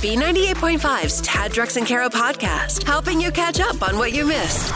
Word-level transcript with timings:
B98.5's 0.00 1.20
Tad 1.20 1.52
Drex 1.52 1.76
and 1.76 1.86
Kara 1.86 2.08
podcast, 2.08 2.84
helping 2.84 3.20
you 3.20 3.30
catch 3.30 3.60
up 3.60 3.86
on 3.86 3.98
what 3.98 4.14
you 4.14 4.24
missed. 4.24 4.72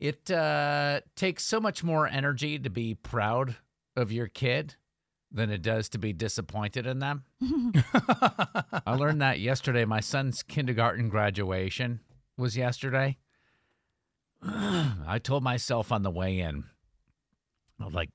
It 0.00 0.28
uh, 0.28 1.02
takes 1.14 1.44
so 1.44 1.60
much 1.60 1.84
more 1.84 2.08
energy 2.08 2.58
to 2.58 2.68
be 2.68 2.94
proud 2.94 3.54
of 3.94 4.10
your 4.10 4.26
kid 4.26 4.74
than 5.30 5.50
it 5.50 5.62
does 5.62 5.88
to 5.90 5.98
be 5.98 6.12
disappointed 6.12 6.84
in 6.84 6.98
them. 6.98 7.26
I 8.84 8.96
learned 8.98 9.22
that 9.22 9.38
yesterday. 9.38 9.84
My 9.84 10.00
son's 10.00 10.42
kindergarten 10.42 11.08
graduation 11.08 12.00
was 12.36 12.56
yesterday. 12.56 13.18
I 14.42 15.20
told 15.22 15.44
myself 15.44 15.92
on 15.92 16.02
the 16.02 16.10
way 16.10 16.40
in, 16.40 16.64
I 17.80 17.84
was 17.84 17.94
like, 17.94 18.10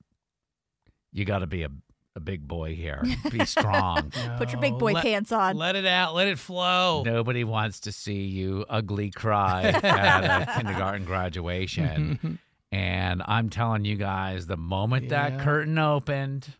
you 1.12 1.24
got 1.24 1.38
to 1.38 1.46
be 1.46 1.62
a, 1.62 1.70
a 2.16 2.20
big 2.20 2.46
boy 2.46 2.74
here. 2.74 3.02
Be 3.30 3.44
strong. 3.44 4.12
Put 4.38 4.52
your 4.52 4.60
big 4.60 4.78
boy 4.78 4.92
let, 4.92 5.04
pants 5.04 5.32
on. 5.32 5.56
Let 5.56 5.76
it 5.76 5.86
out. 5.86 6.14
Let 6.14 6.28
it 6.28 6.38
flow. 6.38 7.02
Nobody 7.04 7.44
wants 7.44 7.80
to 7.80 7.92
see 7.92 8.22
you 8.22 8.64
ugly 8.68 9.10
cry 9.10 9.62
at 9.82 10.24
a 10.24 10.52
kindergarten 10.54 11.04
graduation. 11.04 12.38
and 12.72 13.22
I'm 13.26 13.50
telling 13.50 13.84
you 13.84 13.96
guys, 13.96 14.46
the 14.46 14.56
moment 14.56 15.08
that 15.08 15.40
curtain 15.40 15.78
opened 15.78 16.54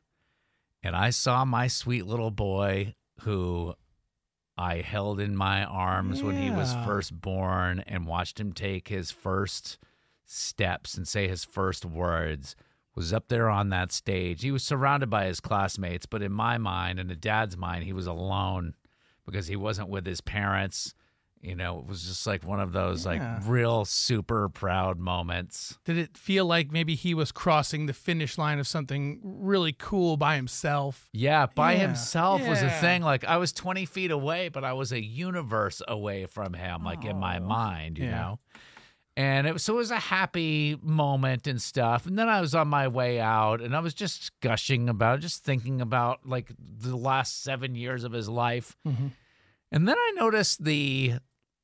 and 0.83 0.95
I 0.95 1.11
saw 1.11 1.45
my 1.45 1.67
sweet 1.69 2.07
little 2.07 2.31
boy 2.31 2.95
who 3.21 3.75
I 4.57 4.83
held 4.83 5.19
in 5.19 5.37
my 5.37 5.65
arms 5.65 6.23
when 6.23 6.41
he 6.41 6.51
was 6.51 6.75
first 6.85 7.21
born 7.21 7.83
and 7.87 8.07
watched 8.07 8.39
him 8.39 8.53
take 8.53 8.89
his 8.89 9.11
first 9.11 9.79
steps 10.27 10.97
and 10.97 11.07
say 11.09 11.27
his 11.27 11.45
first 11.45 11.85
words 11.85 12.55
was 12.95 13.13
up 13.13 13.29
there 13.29 13.49
on 13.49 13.71
that 13.71 13.93
stage. 13.93 14.43
He 14.43 14.51
was 14.51 14.63
surrounded 14.63 15.11
by 15.11 15.27
his 15.27 15.41
classmates, 15.41 16.07
but 16.07 16.23
in 16.23 16.33
my 16.33 16.59
mind 16.59 16.99
and 16.99 17.11
the 17.11 17.17
dad's 17.17 17.57
mind, 17.57 17.85
he 17.85 17.93
was 17.93 18.07
alone 18.07 18.75
because 19.27 19.47
he 19.47 19.57
wasn't 19.57 19.89
with 19.89 20.07
his 20.07 20.21
parents. 20.21 20.95
You 21.41 21.55
know, 21.55 21.79
it 21.81 21.85
was 21.87 22.05
just 22.05 22.27
like 22.27 22.43
one 22.47 22.59
of 22.61 22.73
those 22.73 23.05
like 23.05 23.21
real 23.45 23.85
super 23.85 24.49
proud 24.49 24.99
moments. 24.99 25.79
Did 25.85 25.99
it 25.99 26.17
feel 26.17 26.47
like 26.47 26.73
maybe 26.73 26.95
he 26.95 27.13
was 27.13 27.33
crossing 27.33 27.85
the 27.85 27.93
finish 27.93 28.39
line 28.39 28.59
of 28.59 28.67
something 28.67 29.21
really 29.23 29.75
cool 29.75 30.17
by 30.17 30.37
himself? 30.37 31.11
Yeah, 31.13 31.45
by 31.55 31.73
Yeah. 31.73 31.81
himself 31.81 32.47
was 32.49 32.63
a 32.63 32.71
thing. 32.71 33.03
Like 33.03 33.25
I 33.27 33.37
was 33.37 33.53
20 33.53 33.85
feet 33.85 34.11
away, 34.11 34.49
but 34.49 34.65
I 34.65 34.73
was 34.73 34.91
a 34.91 35.03
universe 35.05 35.83
away 35.87 36.25
from 36.25 36.55
him, 36.55 36.83
like 36.83 37.05
in 37.05 37.19
my 37.19 37.39
mind, 37.41 37.99
you 37.99 38.05
Yeah. 38.07 38.11
know? 38.13 38.39
And 39.17 39.47
it 39.47 39.53
was, 39.53 39.63
so 39.63 39.75
it 39.75 39.79
was 39.79 39.91
a 39.93 39.99
happy 39.99 40.77
moment 40.83 41.47
and 41.47 41.63
stuff. 41.63 42.07
And 42.07 42.19
then 42.19 42.29
I 42.29 42.41
was 42.41 42.55
on 42.55 42.67
my 42.67 42.89
way 42.89 43.21
out 43.21 43.61
and 43.61 43.77
I 43.77 43.81
was 43.81 43.95
just 43.95 44.33
gushing 44.41 44.89
about, 44.89 45.21
just 45.21 45.45
thinking 45.45 45.81
about 45.81 46.27
like 46.27 46.51
the 46.59 46.97
last 46.97 47.43
seven 47.45 47.77
years 47.77 48.03
of 48.03 48.13
his 48.13 48.29
life. 48.29 48.77
Mm-hmm. 48.87 49.09
And 49.71 49.89
then 49.89 49.97
I 49.97 50.13
noticed 50.17 50.65
the 50.65 51.15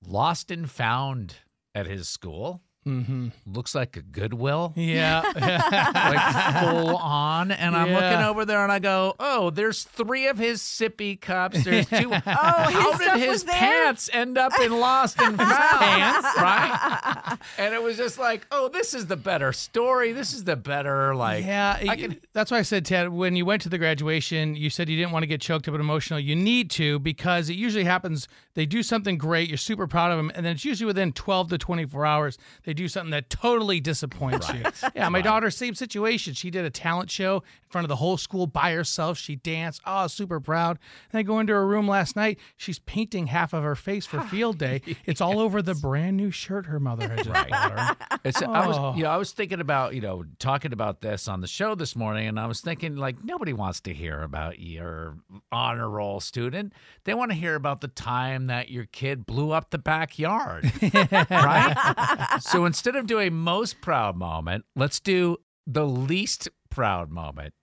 lost 0.06 0.50
and 0.50 0.70
found 0.70 1.34
at 1.74 1.86
his 1.86 2.08
school. 2.08 2.62
Mm-hmm. 2.86 3.28
Looks 3.46 3.74
like 3.74 3.96
a 3.98 4.02
Goodwill 4.02 4.72
Yeah. 4.74 5.20
like 5.36 6.64
full 6.64 6.96
on. 6.96 7.50
And 7.52 7.76
I'm 7.76 7.92
looking 7.92 8.24
over 8.24 8.44
there 8.46 8.62
and 8.62 8.72
I 8.72 8.78
go, 8.78 9.14
oh, 9.20 9.50
there's 9.50 9.84
three 9.84 10.28
of 10.28 10.38
his 10.38 10.62
sippy 10.62 11.20
cups. 11.20 11.62
There's 11.64 11.86
two. 11.86 12.10
Oh, 12.26 12.32
How 12.32 12.92
his 12.92 12.98
did 12.98 13.16
his 13.18 13.44
pants 13.44 14.08
end 14.12 14.38
up 14.38 14.52
in 14.60 14.78
Lost 14.78 15.20
and 15.20 15.36
Found? 15.38 15.50
pants, 15.50 16.26
right? 16.36 17.38
And 17.58 17.74
it 17.74 17.82
was 17.82 17.96
just 17.96 18.18
like, 18.18 18.46
oh, 18.50 18.68
this 18.68 18.94
is 18.94 19.06
the 19.06 19.16
better 19.16 19.52
story. 19.52 20.12
This 20.12 20.32
is 20.32 20.44
the 20.44 20.56
better, 20.56 21.14
like, 21.14 21.44
yeah, 21.44 21.76
I 21.88 21.96
can- 21.96 22.20
that's 22.32 22.50
why 22.50 22.58
I 22.58 22.62
said, 22.62 22.84
Ted, 22.86 23.08
when 23.10 23.36
you 23.36 23.44
went 23.44 23.62
to 23.62 23.68
the 23.68 23.78
graduation, 23.78 24.54
you 24.56 24.70
said 24.70 24.88
you 24.88 24.96
didn't 24.96 25.12
want 25.12 25.22
to 25.22 25.26
get 25.26 25.40
choked 25.40 25.68
up 25.68 25.74
and 25.74 25.80
emotional. 25.80 26.18
You 26.20 26.36
need 26.36 26.70
to 26.72 26.98
because 26.98 27.50
it 27.50 27.54
usually 27.54 27.84
happens. 27.84 28.28
They 28.54 28.66
do 28.66 28.82
something 28.82 29.18
great, 29.18 29.48
you're 29.48 29.58
super 29.58 29.86
proud 29.86 30.10
of 30.12 30.16
them, 30.18 30.30
and 30.34 30.44
then 30.46 30.54
it's 30.54 30.64
usually 30.64 30.86
within 30.86 31.12
12 31.12 31.50
to 31.50 31.58
24 31.58 32.06
hours 32.06 32.38
they 32.64 32.69
do 32.74 32.88
something 32.88 33.10
that 33.10 33.30
totally 33.30 33.80
disappoints 33.80 34.48
you. 34.52 34.62
Yeah, 34.94 35.08
my 35.08 35.20
daughter, 35.22 35.50
same 35.50 35.74
situation. 35.74 36.34
She 36.34 36.50
did 36.50 36.64
a 36.64 36.70
talent 36.70 37.10
show 37.10 37.36
in 37.36 37.68
front 37.70 37.84
of 37.84 37.88
the 37.88 37.96
whole 37.96 38.16
school 38.16 38.46
by 38.46 38.72
herself. 38.72 39.18
She 39.18 39.36
danced. 39.36 39.80
Oh, 39.86 40.06
super 40.06 40.40
proud. 40.40 40.78
And 41.12 41.18
I 41.18 41.22
go 41.22 41.38
into 41.40 41.52
her 41.52 41.66
room 41.66 41.86
last 41.88 42.16
night. 42.16 42.38
She's 42.56 42.78
painting 42.80 43.28
half 43.28 43.52
of 43.52 43.62
her 43.62 43.74
face 43.76 44.06
for 44.06 44.20
field 44.28 44.58
day. 44.58 44.82
It's 45.06 45.20
all 45.20 45.38
over 45.40 45.62
the 45.62 45.74
brand 45.74 46.16
new 46.16 46.30
shirt 46.30 46.66
her 46.66 46.80
mother 46.80 47.08
had 47.08 47.18
just 47.24 47.50
bought 47.50 47.72
her. 47.78 48.18
It's, 48.24 48.42
I 48.42 48.64
Oh. 48.64 48.68
was, 48.90 48.96
you 48.98 49.04
know, 49.04 49.10
I 49.10 49.16
was 49.16 49.32
thinking 49.32 49.60
about, 49.60 49.94
you 49.94 50.00
know, 50.00 50.24
talking 50.38 50.72
about 50.72 51.00
this 51.00 51.28
on 51.28 51.40
the 51.40 51.46
show 51.46 51.74
this 51.74 51.94
morning, 51.96 52.26
and 52.28 52.38
I 52.38 52.46
was 52.46 52.60
thinking, 52.60 52.96
like, 52.96 53.22
nobody 53.24 53.52
wants 53.52 53.80
to 53.82 53.92
hear 53.94 54.20
about 54.22 54.58
your 54.58 55.16
honor 55.50 55.88
roll 55.88 56.20
student. 56.20 56.72
They 57.04 57.14
want 57.14 57.30
to 57.30 57.36
hear 57.36 57.54
about 57.54 57.80
the 57.80 57.88
time 57.88 58.46
that 58.48 58.70
your 58.70 58.84
kid 58.86 59.26
blew 59.26 59.50
up 59.52 59.70
the 59.70 59.78
backyard, 59.78 60.70
right? 61.30 62.38
so 62.40 62.59
instead 62.64 62.96
of 62.96 63.06
doing 63.06 63.34
most 63.34 63.80
proud 63.80 64.16
moment, 64.16 64.64
let's 64.74 65.00
do 65.00 65.36
the 65.66 65.86
least 65.86 66.48
proud 66.70 67.10
moment 67.10 67.54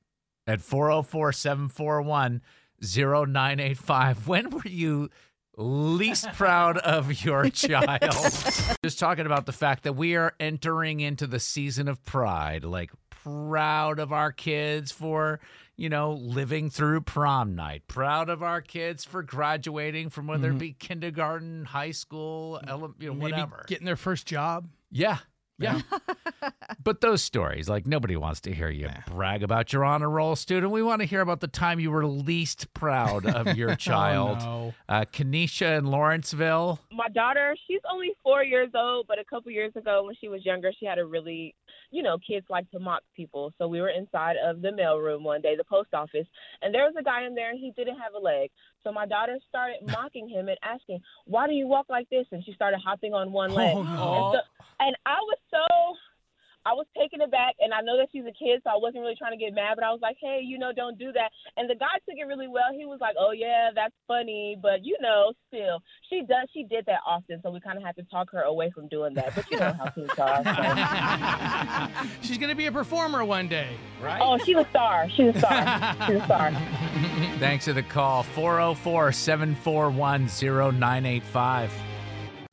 at 0.46 0.62
404 0.62 1.34
741 1.34 2.42
0985. 2.82 4.28
When 4.28 4.50
were 4.50 4.62
you 4.66 5.10
least 5.58 6.32
proud 6.34 6.78
of 6.78 7.24
your 7.24 7.50
child? 7.50 8.34
Just 8.84 9.00
talking 9.00 9.26
about 9.26 9.46
the 9.46 9.52
fact 9.52 9.84
that 9.84 9.94
we 9.94 10.16
are 10.16 10.34
entering 10.40 11.00
into 11.00 11.28
the 11.28 11.40
season 11.40 11.88
of 11.88 12.04
pride, 12.06 12.64
like 12.64 12.92
proud 13.10 14.00
of 14.00 14.14
our 14.14 14.32
kids 14.32 14.92
for, 14.92 15.40
you 15.76 15.90
know, 15.90 16.14
living 16.14 16.70
through 16.70 17.02
prom 17.02 17.56
night, 17.56 17.84
proud 17.88 18.30
of 18.30 18.44
our 18.44 18.62
kids 18.62 19.04
for 19.04 19.24
graduating 19.24 20.10
from 20.10 20.28
whether 20.28 20.48
it 20.48 20.52
mm-hmm. 20.52 20.60
be 20.60 20.74
kindergarten, 20.74 21.66
high 21.66 21.92
school, 21.92 22.60
ele- 22.68 22.96
you 23.00 23.08
know, 23.08 23.14
Maybe 23.14 23.32
whatever. 23.32 23.66
getting 23.68 23.86
their 23.86 23.96
first 23.98 24.26
job. 24.26 24.70
Yeah. 24.92 25.20
Yeah. 25.60 25.82
but 26.84 27.02
those 27.02 27.24
stories, 27.24 27.68
like 27.68 27.88
nobody 27.88 28.16
wants 28.16 28.42
to 28.42 28.54
hear 28.54 28.70
you 28.70 28.90
brag 29.08 29.42
about 29.42 29.74
your 29.74 29.84
honor 29.84 30.10
roll 30.10 30.36
student. 30.36 30.72
We 30.72 30.84
want 30.84 31.02
to 31.02 31.08
hear 31.08 31.22
about 31.22 31.40
the 31.40 31.48
time 31.48 31.80
you 31.80 31.90
were 31.90 32.06
least 32.06 32.72
proud 32.76 33.26
of 33.26 33.58
your 33.58 33.76
child. 33.76 34.38
no. 34.40 34.74
uh, 34.88 35.06
Kenesha 35.12 35.80
in 35.80 35.86
Lawrenceville. 35.86 36.80
my 36.92 37.10
daughter, 37.10 37.56
she's 37.66 37.82
only 37.92 38.12
four 38.22 38.44
years 38.44 38.70
old, 38.76 39.08
but 39.08 39.18
a 39.18 39.26
couple 39.26 39.52
years 39.52 39.72
ago 39.76 40.04
when 40.06 40.16
she 40.22 40.28
was 40.28 40.46
younger, 40.46 40.72
she 40.80 40.86
had 40.86 41.00
a 41.00 41.06
really, 41.06 41.56
you 41.90 42.04
know, 42.04 42.18
kids 42.20 42.46
like 42.52 42.70
to 42.70 42.80
mock 42.80 43.02
people. 43.16 43.52
So 43.58 43.68
we 43.68 43.82
were 43.82 43.90
inside 43.90 44.36
of 44.44 44.62
the 44.62 44.70
mailroom 44.70 45.24
one 45.24 45.42
day, 45.42 45.56
the 45.56 45.64
post 45.64 45.92
office, 45.94 46.28
and 46.62 46.72
there 46.72 46.84
was 46.84 46.94
a 47.00 47.04
guy 47.04 47.26
in 47.26 47.34
there 47.34 47.50
and 47.50 47.60
he 47.60 47.72
didn't 47.76 47.98
have 47.98 48.14
a 48.14 48.20
leg. 48.20 48.52
So 48.84 48.92
my 48.92 49.08
daughter 49.08 49.38
started 49.50 49.78
mocking 49.92 50.30
him 50.30 50.48
and 50.48 50.58
asking, 50.64 51.02
"Why 51.26 51.48
do 51.48 51.54
you 51.54 51.68
walk 51.68 51.88
like 51.90 52.08
this?" 52.10 52.26
And 52.32 52.42
she 52.46 52.54
started 52.54 52.80
hopping 52.82 53.14
on 53.14 53.34
one 53.34 53.52
leg. 53.52 53.76
Oh, 53.76 53.84
no. 53.84 54.42
And, 54.80 54.96
I 55.06 55.18
was 55.22 55.38
so 55.50 55.96
I 56.68 56.74
was 56.74 56.86
taken 56.98 57.22
aback, 57.22 57.56
and 57.62 57.74
I 57.74 57.80
know 57.80 57.96
that 57.96 58.10
she's 58.12 58.28
a 58.28 58.36
kid, 58.36 58.60
so 58.62 58.70
I 58.70 58.76
wasn't 58.76 59.00
really 59.00 59.16
trying 59.18 59.32
to 59.32 59.38
get 59.38 59.54
mad. 59.54 59.76
But 59.76 59.86
I 59.86 59.92
was 59.92 60.02
like, 60.02 60.18
"Hey, 60.20 60.42
you 60.44 60.58
know, 60.60 60.74
don't 60.76 61.00
do 61.00 61.14
that." 61.14 61.32
And 61.56 61.70
the 61.70 61.76
guy 61.76 61.96
took 62.04 62.18
it 62.18 62.28
really 62.28 62.50
well. 62.50 62.76
He 62.76 62.86
was 62.86 63.00
like, 63.00 63.16
"Oh 63.18 63.32
yeah, 63.32 63.70
that's 63.74 63.94
funny," 64.06 64.58
but 64.62 64.84
you 64.84 64.98
know, 65.00 65.32
still, 65.48 65.80
she 66.10 66.24
does. 66.28 66.50
She 66.54 66.66
did 66.66 66.86
that 66.88 67.00
often, 67.08 67.40
so 67.42 67.52
we 67.52 67.62
kind 67.62 67.78
of 67.78 67.86
had 67.86 67.96
to 67.96 68.04
talk 68.12 68.30
her 68.32 68.42
away 68.42 68.70
from 68.76 68.90
doing 68.90 69.14
that. 69.14 69.34
But 69.34 69.50
you 69.50 69.60
know 69.60 69.72
how 69.80 69.90
things 69.92 70.10
are. 70.20 70.44
so. 72.04 72.18
She's 72.28 72.38
gonna 72.38 72.56
be 72.56 72.66
a 72.66 72.72
performer 72.72 73.24
one 73.24 73.48
day. 73.48 73.70
Right? 74.04 74.20
Oh, 74.22 74.38
she's 74.38 74.58
a 74.58 74.68
star. 74.70 75.10
She's 75.10 75.36
a 75.36 75.40
star. 75.40 75.96
She's 76.06 76.22
a 76.22 76.26
star. 76.26 76.52
Thanks 77.40 77.64
for 77.66 77.74
the 77.74 77.84
call. 77.84 78.24
404 78.24 79.14
741 79.14 80.28
0985. 80.28 81.72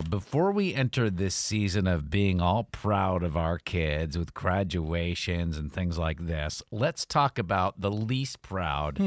Before 0.08 0.52
we 0.52 0.74
enter 0.74 1.10
this 1.10 1.34
season 1.34 1.86
of 1.86 2.10
being 2.10 2.40
all 2.40 2.64
proud 2.64 3.22
of 3.22 3.36
our 3.36 3.58
kids 3.58 4.16
with 4.18 4.34
graduations 4.34 5.56
and 5.56 5.72
things 5.72 5.98
like 5.98 6.26
this, 6.26 6.62
let's 6.70 7.04
talk 7.04 7.38
about 7.38 7.80
the 7.80 7.90
least 7.90 8.42
proud 8.42 8.98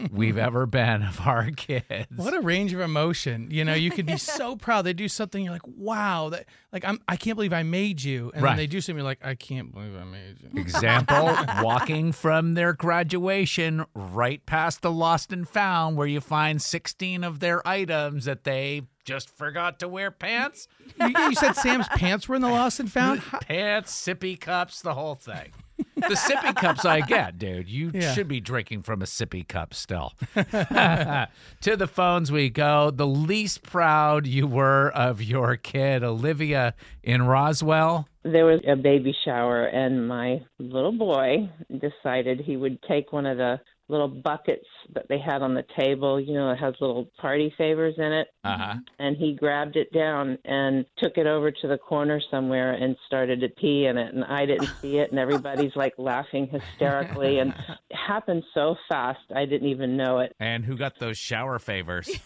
we've 0.12 0.36
ever 0.38 0.66
been 0.66 1.02
of 1.02 1.20
our 1.26 1.50
kids. 1.50 2.06
What 2.14 2.34
a 2.34 2.40
range 2.40 2.72
of 2.72 2.80
emotion. 2.80 3.48
You 3.50 3.64
know, 3.64 3.74
you 3.74 3.90
could 3.90 4.06
be 4.06 4.16
so 4.18 4.56
proud. 4.56 4.82
They 4.82 4.92
do 4.92 5.08
something, 5.08 5.42
you're 5.44 5.52
like, 5.54 5.66
wow, 5.66 6.28
that 6.30 6.46
like 6.72 6.84
I'm 6.84 7.00
I 7.08 7.16
can't 7.16 7.36
believe 7.36 7.52
I 7.52 7.62
made 7.62 8.02
you. 8.02 8.30
And 8.34 8.42
Right. 8.42 8.50
then 8.50 8.56
they 8.58 8.66
do 8.66 8.80
something 8.80 8.98
you're 8.98 9.04
like, 9.04 9.24
I 9.24 9.34
can't 9.36 9.72
believe 9.72 9.94
I 9.96 10.04
made 10.04 10.36
you. 10.42 10.60
Example, 10.60 11.36
walking 11.62 12.12
from 12.12 12.54
their 12.54 12.72
graduation 12.72 13.84
right 13.94 14.44
past 14.46 14.82
the 14.82 14.90
lost 14.92 15.32
and 15.32 15.48
found 15.48 15.96
where 15.96 16.06
you 16.06 16.20
find 16.20 16.60
16 16.60 17.24
of 17.24 17.40
their 17.40 17.66
items 17.66 18.24
that 18.26 18.44
they 18.44 18.82
just 19.10 19.36
forgot 19.36 19.80
to 19.80 19.88
wear 19.88 20.12
pants, 20.12 20.68
you, 21.00 21.08
you 21.08 21.34
said 21.34 21.54
Sam's 21.54 21.88
pants 21.88 22.28
were 22.28 22.36
in 22.36 22.42
the 22.42 22.48
lost 22.48 22.78
and 22.78 22.90
found? 22.90 23.20
Pants, 23.42 23.92
sippy 23.92 24.38
cups, 24.40 24.82
the 24.82 24.94
whole 24.94 25.16
thing. 25.16 25.50
The 25.96 26.14
sippy 26.14 26.54
cups 26.54 26.84
I 26.84 27.00
get, 27.00 27.36
dude. 27.38 27.68
You 27.68 27.90
Yeah. 27.92 28.12
should 28.12 28.28
be 28.28 28.38
drinking 28.40 28.82
from 28.82 29.02
a 29.02 29.06
sippy 29.06 29.46
cup 29.48 29.74
still. 29.74 30.12
to 30.36 31.76
the 31.76 31.88
phones 31.88 32.30
we 32.30 32.50
go. 32.50 32.90
The 32.90 33.06
least 33.06 33.62
proud 33.62 34.26
you 34.28 34.46
were 34.46 34.90
of 34.90 35.20
your 35.22 35.56
kid, 35.56 36.04
Olivia 36.04 36.74
in 37.02 37.22
Roswell. 37.22 38.06
there 38.22 38.44
was 38.46 38.60
a 38.68 38.76
baby 38.76 39.14
shower 39.24 39.64
and 39.64 40.06
my 40.06 40.40
little 40.58 40.92
boy 40.92 41.50
decided 41.70 42.40
he 42.40 42.56
would 42.56 42.80
take 42.82 43.12
one 43.12 43.26
of 43.26 43.38
the 43.38 43.58
little 43.90 44.08
buckets 44.08 44.64
that 44.94 45.06
they 45.08 45.18
had 45.18 45.42
on 45.42 45.54
the 45.54 45.64
table 45.78 46.18
you 46.20 46.32
know 46.34 46.50
it 46.50 46.56
has 46.56 46.74
little 46.80 47.10
party 47.20 47.52
favors 47.58 47.94
in 47.98 48.12
it 48.12 48.28
Uh 48.44 48.56
huh. 48.56 48.74
and 48.98 49.16
he 49.16 49.34
grabbed 49.34 49.76
it 49.76 49.92
down 49.92 50.38
and 50.44 50.84
took 50.98 51.16
it 51.18 51.26
over 51.26 51.50
to 51.50 51.68
the 51.68 51.78
corner 51.78 52.20
somewhere 52.30 52.72
and 52.72 52.96
started 53.06 53.40
to 53.40 53.48
pee 53.48 53.86
in 53.86 53.98
it 53.98 54.14
and 54.14 54.24
i 54.24 54.46
didn't 54.46 54.70
see 54.80 54.98
it 54.98 55.10
and 55.10 55.18
everybody's 55.18 55.74
like 55.76 55.94
laughing 55.98 56.46
hysterically 56.48 57.38
and 57.38 57.50
it 57.90 57.96
happened 57.96 58.42
so 58.54 58.76
fast 58.88 59.20
i 59.34 59.44
didn't 59.44 59.68
even 59.68 59.96
know 59.96 60.20
it 60.20 60.34
And 60.40 60.64
who 60.64 60.76
got 60.76 60.98
those 60.98 61.18
shower 61.18 61.58
favors? 61.58 62.08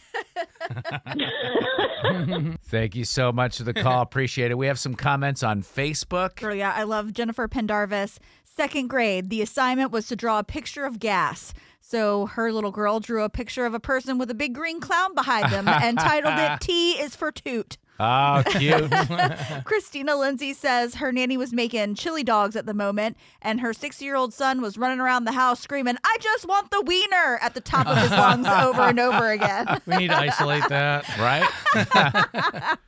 Thank 2.65 2.95
you 2.97 3.05
so 3.05 3.33
much 3.33 3.59
for 3.59 3.65
the 3.65 3.75
call. 3.75 4.03
Appreciate 4.03 4.51
it. 4.51 4.59
We 4.59 4.67
have 4.67 4.79
some 4.79 4.95
comments 4.95 5.43
on 5.43 5.63
Facebook. 5.63 6.37
Girl, 6.37 6.55
yeah, 6.55 6.73
I 6.75 6.83
love 6.85 7.13
Jennifer 7.13 7.47
Pendarvis. 7.49 8.19
Second 8.56 8.87
grade, 8.89 9.31
the 9.31 9.43
assignment 9.43 9.91
was 9.91 10.06
to 10.06 10.15
draw 10.17 10.39
a 10.39 10.45
picture 10.45 10.85
of 10.85 11.01
gas. 11.01 11.53
So 11.81 12.27
her 12.27 12.53
little 12.53 12.71
girl 12.71 13.01
drew 13.01 13.25
a 13.25 13.29
picture 13.29 13.67
of 13.67 13.75
a 13.75 13.81
person 13.81 14.17
with 14.17 14.31
a 14.31 14.35
big 14.35 14.55
green 14.55 14.81
clown 14.81 15.12
behind 15.15 15.53
them 15.53 15.67
and 15.69 15.99
titled 15.99 16.35
it 16.39 16.61
T 16.61 16.93
is 16.93 17.17
for 17.17 17.33
Toot. 17.33 17.79
Oh, 17.99 18.43
cute. 18.47 18.91
Christina 19.65 20.17
Lindsay 20.17 20.53
says 20.53 20.97
her 20.97 21.11
nanny 21.12 21.37
was 21.37 21.53
making 21.53 21.97
chili 21.97 22.23
dogs 22.23 22.55
at 22.56 22.67
the 22.67 22.75
moment, 22.75 23.17
and 23.43 23.61
her 23.61 23.73
six 23.73 24.01
year 24.01 24.17
old 24.17 24.33
son 24.33 24.61
was 24.61 24.79
running 24.79 25.01
around 25.01 25.25
the 25.25 25.33
house 25.33 25.61
screaming, 25.61 25.97
I 26.05 26.17
just 26.21 26.47
want 26.47 26.71
the 26.71 26.81
wiener 26.81 27.39
at 27.41 27.55
the 27.55 27.61
top 27.61 27.87
of 27.87 27.97
his 27.99 28.11
lungs 28.11 28.47
over 28.47 28.83
and 28.83 29.01
over 29.01 29.31
again. 29.31 29.81
We 29.87 29.97
need 29.97 30.09
to 30.09 30.17
isolate 30.17 30.69
that. 30.69 31.06
right? 31.19 32.79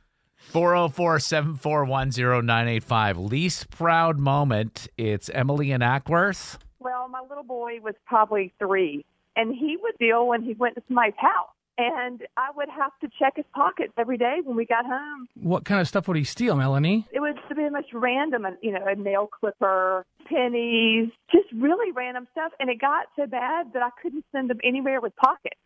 404 0.47 1.19
741 1.19 2.09
0985. 2.45 3.17
Least 3.17 3.69
proud 3.69 4.17
moment. 4.17 4.87
It's 4.97 5.29
Emily 5.33 5.71
and 5.71 5.83
Acworth. 5.83 6.57
Well, 6.79 7.09
my 7.09 7.21
little 7.27 7.43
boy 7.43 7.79
was 7.83 7.95
probably 8.05 8.53
three, 8.57 9.05
and 9.35 9.53
he 9.53 9.77
would 9.81 9.97
deal 9.99 10.25
when 10.25 10.43
he 10.43 10.53
went 10.53 10.75
to 10.75 10.83
somebody's 10.87 11.15
house. 11.17 11.49
And 11.77 12.21
I 12.37 12.49
would 12.55 12.69
have 12.69 12.91
to 13.01 13.09
check 13.19 13.33
his 13.35 13.45
pockets 13.53 13.93
every 13.97 14.17
day 14.17 14.37
when 14.43 14.55
we 14.55 14.65
got 14.65 14.85
home. 14.85 15.27
What 15.35 15.65
kind 15.65 15.79
of 15.79 15.87
stuff 15.87 16.07
would 16.07 16.17
he 16.17 16.23
steal, 16.23 16.55
Melanie? 16.55 17.05
It 17.11 17.19
was 17.19 17.35
the 17.49 17.69
most 17.69 17.93
random, 17.93 18.47
you 18.63 18.71
know, 18.71 18.83
a 18.87 18.95
nail 18.95 19.27
clipper, 19.27 20.05
pennies, 20.27 21.09
just 21.31 21.45
really 21.53 21.91
random 21.91 22.27
stuff. 22.31 22.51
And 22.59 22.69
it 22.69 22.79
got 22.79 23.07
so 23.15 23.27
bad 23.27 23.73
that 23.73 23.83
I 23.83 23.89
couldn't 24.01 24.25
send 24.31 24.49
him 24.49 24.59
anywhere 24.63 25.01
with 25.01 25.15
pockets. 25.17 25.59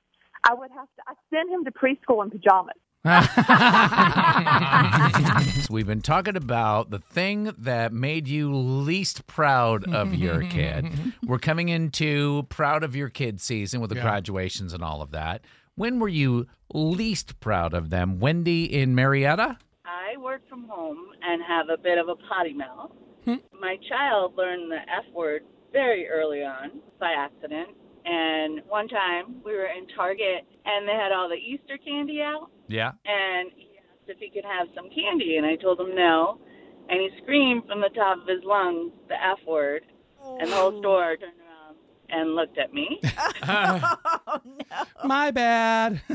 I 0.44 0.54
would 0.54 0.72
have 0.72 0.88
to 0.88 1.02
I 1.08 1.14
send 1.30 1.50
him 1.50 1.64
to 1.66 1.72
preschool 1.72 2.24
in 2.26 2.32
pajamas. 2.32 2.76
So 5.62 5.74
we've 5.74 5.88
been 5.88 6.02
talking 6.02 6.36
about 6.36 6.90
the 6.92 7.00
thing 7.00 7.52
that 7.58 7.92
made 7.94 8.28
you 8.28 8.54
least 8.56 9.26
proud 9.28 9.92
of 9.94 10.14
your 10.14 10.42
kid. 10.44 10.88
We're 11.26 11.40
coming 11.40 11.70
into 11.70 12.44
proud 12.50 12.84
of 12.84 12.96
your 12.96 13.10
kid 13.10 13.42
season 13.42 13.82
with 13.82 13.90
the 13.90 13.96
Yeah. 13.96 14.04
graduations 14.04 14.74
and 14.74 14.84
all 14.84 15.02
of 15.02 15.12
that. 15.12 15.42
When 15.76 16.00
were 16.00 16.08
you 16.08 16.48
least 16.74 17.40
proud 17.40 17.74
of 17.74 17.90
them? 17.90 18.20
Wendy 18.20 18.66
in 18.66 18.94
Marietta? 18.96 19.58
I 19.86 20.18
work 20.18 20.42
from 20.50 20.68
home 20.68 20.98
and 21.24 21.42
have 21.48 21.70
a 21.70 21.78
bit 21.82 21.98
of 21.98 22.08
a 22.08 22.16
potty 22.16 22.54
mouth. 22.54 22.92
Hmm? 23.26 23.36
My 23.60 23.78
child 23.90 24.34
learned 24.38 24.72
the 24.72 24.78
F 24.78 25.06
word 25.14 25.44
very 25.74 26.08
early 26.08 26.44
on 26.44 26.82
by 27.00 27.14
accident. 27.18 27.70
And 28.06 28.62
one 28.68 28.88
time 28.88 29.36
we 29.46 29.54
were 29.54 29.66
in 29.68 29.88
Target 29.96 30.46
and 30.66 30.88
they 30.88 30.94
had 30.94 31.12
all 31.12 31.30
the 31.30 31.36
Easter 31.36 31.78
candy 31.86 32.22
out. 32.22 32.50
Yeah. 32.68 32.92
And 33.06 33.52
he 33.56 33.70
asked 33.78 34.08
if 34.10 34.18
he 34.18 34.30
could 34.30 34.46
have 34.46 34.68
some 34.76 34.90
candy. 34.90 35.38
And 35.38 35.46
I 35.46 35.56
told 35.56 35.80
him 35.80 35.96
no. 35.96 36.40
And 36.90 37.00
he 37.00 37.10
screamed 37.22 37.64
from 37.68 37.80
the 37.82 37.90
top 37.90 38.22
of 38.22 38.28
his 38.28 38.44
lungs 38.44 38.92
the 39.08 39.16
F 39.16 39.40
word. 39.48 39.84
And 40.40 40.52
the 40.52 40.56
whole 40.56 40.80
store 40.80 41.16
turned 41.18 41.34
around 41.40 41.78
and 42.10 42.36
looked 42.36 42.58
at 42.58 42.74
me. 42.74 43.00
oh, 43.48 43.98
no. 44.46 44.84
My 45.06 45.32
bad. 45.32 46.02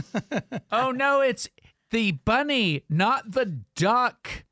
Oh 0.73 0.91
no, 0.91 1.21
it's 1.21 1.49
the 1.91 2.12
bunny, 2.12 2.83
not 2.91 3.31
the 3.33 3.61
duck. 3.77 4.44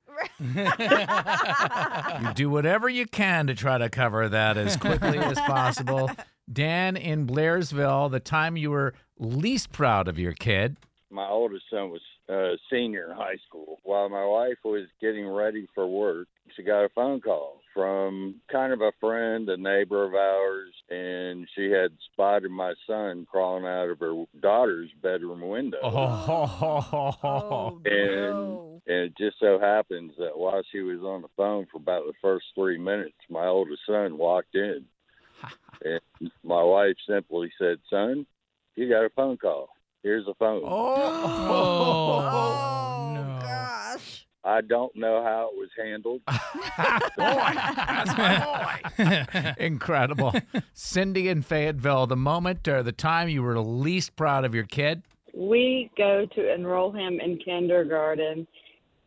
You 2.20 2.34
do 2.34 2.50
whatever 2.50 2.88
you 2.88 3.06
can 3.06 3.46
to 3.46 3.54
try 3.54 3.78
to 3.78 3.88
cover 3.88 4.28
that 4.28 4.56
as 4.56 4.76
quickly 4.76 5.18
as 5.18 5.38
possible. 5.40 6.10
Dan 6.52 6.96
in 6.96 7.26
Blairsville, 7.26 8.10
the 8.10 8.20
time 8.20 8.56
you 8.56 8.70
were 8.70 8.94
least 9.18 9.72
proud 9.72 10.08
of 10.08 10.18
your 10.18 10.32
kid. 10.32 10.76
my 11.10 11.28
oldest 11.28 11.64
son 11.70 11.90
was 11.90 12.02
a 12.28 12.54
senior 12.70 13.10
in 13.10 13.16
high 13.16 13.36
school. 13.46 13.78
While 13.82 14.08
my 14.08 14.24
wife 14.24 14.58
was 14.64 14.86
getting 15.00 15.26
ready 15.26 15.66
for 15.74 15.86
work, 15.86 16.28
she 16.56 16.62
got 16.62 16.84
a 16.84 16.88
phone 16.90 17.20
call 17.20 17.60
from 17.74 18.36
kind 18.50 18.72
of 18.72 18.80
a 18.80 18.92
friend, 19.00 19.48
a 19.48 19.56
neighbor 19.56 20.04
of 20.04 20.14
ours, 20.14 20.72
and 20.90 21.46
she 21.56 21.70
had 21.70 21.90
spotted 22.12 22.50
my 22.50 22.72
son 22.86 23.26
crawling 23.30 23.66
out 23.66 23.90
of 23.90 23.98
her 23.98 24.24
daughter's 24.40 24.90
bedroom 25.02 25.40
window. 25.48 25.78
Oh. 25.82 27.16
oh, 27.22 27.80
And 27.84 28.54
no. 28.54 28.82
and 28.86 28.96
it 29.06 29.16
just 29.18 29.38
so 29.40 29.58
happens 29.58 30.12
that 30.18 30.38
while 30.38 30.62
she 30.70 30.80
was 30.80 31.00
on 31.00 31.22
the 31.22 31.28
phone 31.36 31.66
for 31.70 31.78
about 31.78 32.06
the 32.06 32.12
first 32.22 32.46
three 32.54 32.78
minutes, 32.78 33.16
my 33.28 33.46
oldest 33.46 33.82
son 33.86 34.16
walked 34.18 34.54
in. 34.54 34.84
and 35.84 36.30
my 36.44 36.62
wife 36.62 36.96
simply 37.08 37.50
said, 37.58 37.78
Son, 37.90 38.24
you 38.76 38.88
got 38.88 39.04
a 39.04 39.10
phone 39.10 39.36
call. 39.36 39.68
Here's 40.02 40.26
a 40.28 40.34
phone. 40.34 40.62
Oh, 40.64 40.94
Oh, 40.96 42.20
no. 42.20 42.30
gosh. 42.30 42.83
I 44.44 44.60
don't 44.60 44.94
know 44.94 45.22
how 45.22 45.50
it 45.52 45.58
was 45.58 45.70
handled. 45.76 46.20
Boy, 46.26 47.52
that's 47.76 48.16
my 48.18 48.82
boy. 48.98 49.54
Incredible. 49.64 50.34
Cindy 50.74 51.28
in 51.28 51.40
Fayetteville, 51.42 52.06
the 52.06 52.16
moment 52.16 52.68
or 52.68 52.82
the 52.82 52.92
time 52.92 53.28
you 53.30 53.42
were 53.42 53.58
least 53.58 54.16
proud 54.16 54.44
of 54.44 54.54
your 54.54 54.64
kid. 54.64 55.02
we 55.32 55.90
go 55.96 56.26
to 56.34 56.54
enroll 56.54 56.92
him 56.92 57.20
in 57.20 57.38
kindergarten 57.38 58.46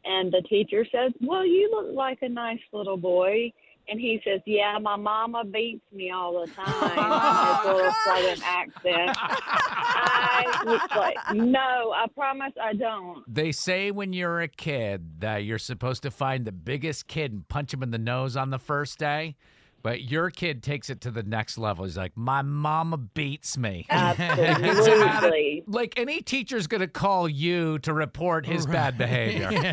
and 0.04 0.32
the 0.32 0.42
teacher 0.50 0.86
says 0.92 1.12
well 1.22 1.46
you 1.46 1.70
look 1.72 1.96
like 1.96 2.18
a 2.22 2.28
nice 2.30 2.60
little 2.74 2.98
boy 2.98 3.52
and 3.90 4.00
he 4.00 4.22
says 4.24 4.42
yeah 4.46 4.78
my 4.82 4.96
mama 4.96 5.44
beats 5.46 5.84
me 5.92 6.12
all 6.12 6.42
the 6.46 6.52
time 6.52 6.68
in 6.68 7.04
his 7.04 7.76
little 7.76 7.92
southern 8.06 8.42
accent 8.44 9.18
i 9.20 10.64
was 10.66 10.82
like 10.96 11.18
no 11.36 11.94
i 11.96 12.06
promise 12.16 12.54
i 12.62 12.74
don't 12.74 13.24
They 13.28 13.52
say 13.52 13.92
when 13.92 14.14
you're 14.14 14.42
a 14.42 14.48
kid 14.48 15.20
that 15.22 15.38
you're 15.44 15.58
supposed 15.60 16.04
to 16.04 16.12
find 16.12 16.46
the 16.46 16.52
biggest 16.52 17.08
kid 17.08 17.32
and 17.32 17.48
punch 17.48 17.74
him 17.74 17.84
in 17.84 17.92
the 17.92 17.98
nose 17.98 18.36
on 18.36 18.50
the 18.50 18.60
first 18.60 18.98
day. 19.00 19.36
But 19.84 20.02
your 20.10 20.32
kid 20.32 20.64
takes 20.64 20.90
it 20.90 21.02
to 21.02 21.12
the 21.12 21.24
next 21.24 21.58
level. 21.58 21.86
He's 21.86 21.96
like, 21.98 22.18
My 22.18 22.42
mama 22.42 22.98
beats 22.98 23.58
me. 23.58 23.86
absolutely 23.90 25.64
like 25.68 25.98
any 25.98 26.22
teacher's 26.22 26.68
going 26.68 26.82
to 26.82 26.88
call 26.88 27.30
you 27.30 27.80
to 27.80 27.94
report 27.94 28.46
his 28.46 28.66
bad 28.66 28.98
behavior. 28.98 29.50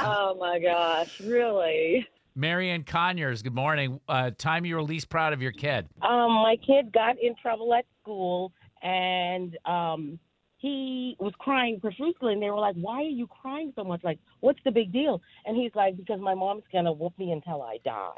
oh 0.00 0.36
my 0.38 0.58
gosh 0.60 1.20
really 1.20 2.06
Marianne 2.38 2.84
Conyers, 2.84 3.42
good 3.42 3.54
morning. 3.54 3.98
Uh, 4.08 4.30
time 4.38 4.64
you 4.64 4.76
were 4.76 4.82
least 4.82 5.08
proud 5.08 5.32
of 5.32 5.42
your 5.42 5.50
kid. 5.50 5.88
Um, 6.02 6.34
my 6.34 6.56
kid 6.64 6.92
got 6.92 7.16
in 7.20 7.34
trouble 7.42 7.74
at 7.74 7.84
school, 8.00 8.52
and 8.80 9.58
um, 9.64 10.20
he 10.58 11.16
was 11.20 11.32
crying 11.38 11.78
profusely, 11.80 12.32
and 12.32 12.42
they 12.42 12.50
were 12.50 12.58
like, 12.58 12.74
"Why 12.76 12.96
are 12.96 13.02
you 13.02 13.26
crying 13.28 13.72
so 13.76 13.84
much? 13.84 14.02
Like, 14.02 14.18
what's 14.40 14.58
the 14.64 14.70
big 14.72 14.92
deal?" 14.92 15.22
And 15.46 15.56
he's 15.56 15.74
like, 15.74 15.96
"Because 15.96 16.20
my 16.20 16.34
mom's 16.34 16.64
gonna 16.72 16.92
whoop 16.92 17.12
me 17.18 17.30
until 17.32 17.62
I 17.62 17.78
die." 17.84 18.10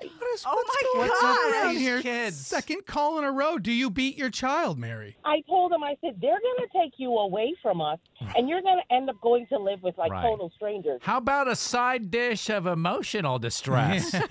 oh 0.47 0.65
my 0.95 1.01
What's 1.01 1.23
up 1.23 1.37
around 1.53 1.77
here? 1.77 2.01
kids? 2.01 2.37
Second 2.39 2.87
call 2.87 3.19
in 3.19 3.25
a 3.25 3.31
row. 3.33 3.59
Do 3.59 3.71
you 3.73 3.91
beat 3.91 4.17
your 4.17 4.31
child, 4.31 4.79
Mary? 4.79 5.17
I 5.25 5.43
told 5.49 5.73
him, 5.73 5.83
I 5.85 5.97
said, 6.01 6.19
"They're 6.21 6.41
gonna 6.41 6.69
take 6.85 6.95
you 6.97 7.13
away 7.19 7.55
from 7.63 7.81
us, 7.81 7.99
and 8.37 8.49
you're 8.49 8.63
gonna 8.63 8.83
end 8.91 9.11
up 9.11 9.21
going 9.21 9.47
to 9.49 9.59
live 9.59 9.83
with 9.83 9.97
like 9.99 10.11
Right. 10.11 10.23
total 10.23 10.51
strangers." 10.57 11.01
How 11.03 11.19
about 11.19 11.47
a 11.47 11.57
side 11.57 12.11
dish 12.11 12.49
of 12.49 12.67
emotional 12.67 13.39
distress? 13.39 14.15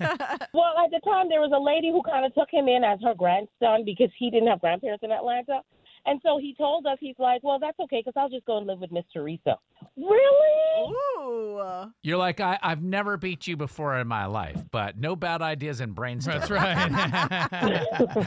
Well, 0.52 0.74
at 0.84 0.90
the 0.90 1.00
time, 1.04 1.28
there 1.28 1.40
was 1.40 1.52
a 1.54 1.58
lady 1.58 1.90
who 1.90 2.02
kind 2.02 2.24
of 2.26 2.34
took 2.34 2.48
him 2.50 2.66
in 2.66 2.82
as 2.82 2.98
her 3.02 3.14
grandson 3.14 3.84
because 3.84 4.10
he 4.18 4.30
didn't 4.30 4.48
have 4.48 4.60
grandparents 4.60 5.04
in 5.04 5.12
Atlanta. 5.12 5.60
And 6.06 6.20
so 6.24 6.38
he 6.38 6.54
told 6.54 6.86
us, 6.86 6.96
he's 7.00 7.16
like, 7.18 7.42
well, 7.42 7.58
that's 7.58 7.78
okay 7.80 8.02
because 8.04 8.14
I'll 8.16 8.28
just 8.28 8.46
go 8.46 8.58
and 8.58 8.66
live 8.66 8.80
with 8.80 8.92
Miss 8.92 9.04
Teresa. 9.12 9.56
Really? 9.96 10.94
Ooh. 11.20 11.62
You're 12.02 12.16
like, 12.16 12.40
I, 12.40 12.58
I've 12.62 12.82
never 12.82 13.16
beat 13.16 13.46
you 13.46 13.56
before 13.56 13.98
in 13.98 14.08
my 14.08 14.26
life, 14.26 14.62
but 14.70 14.98
no 14.98 15.14
bad 15.16 15.42
ideas 15.42 15.80
and 15.80 15.94
brainstorming. 15.94 16.48
That's 16.48 16.50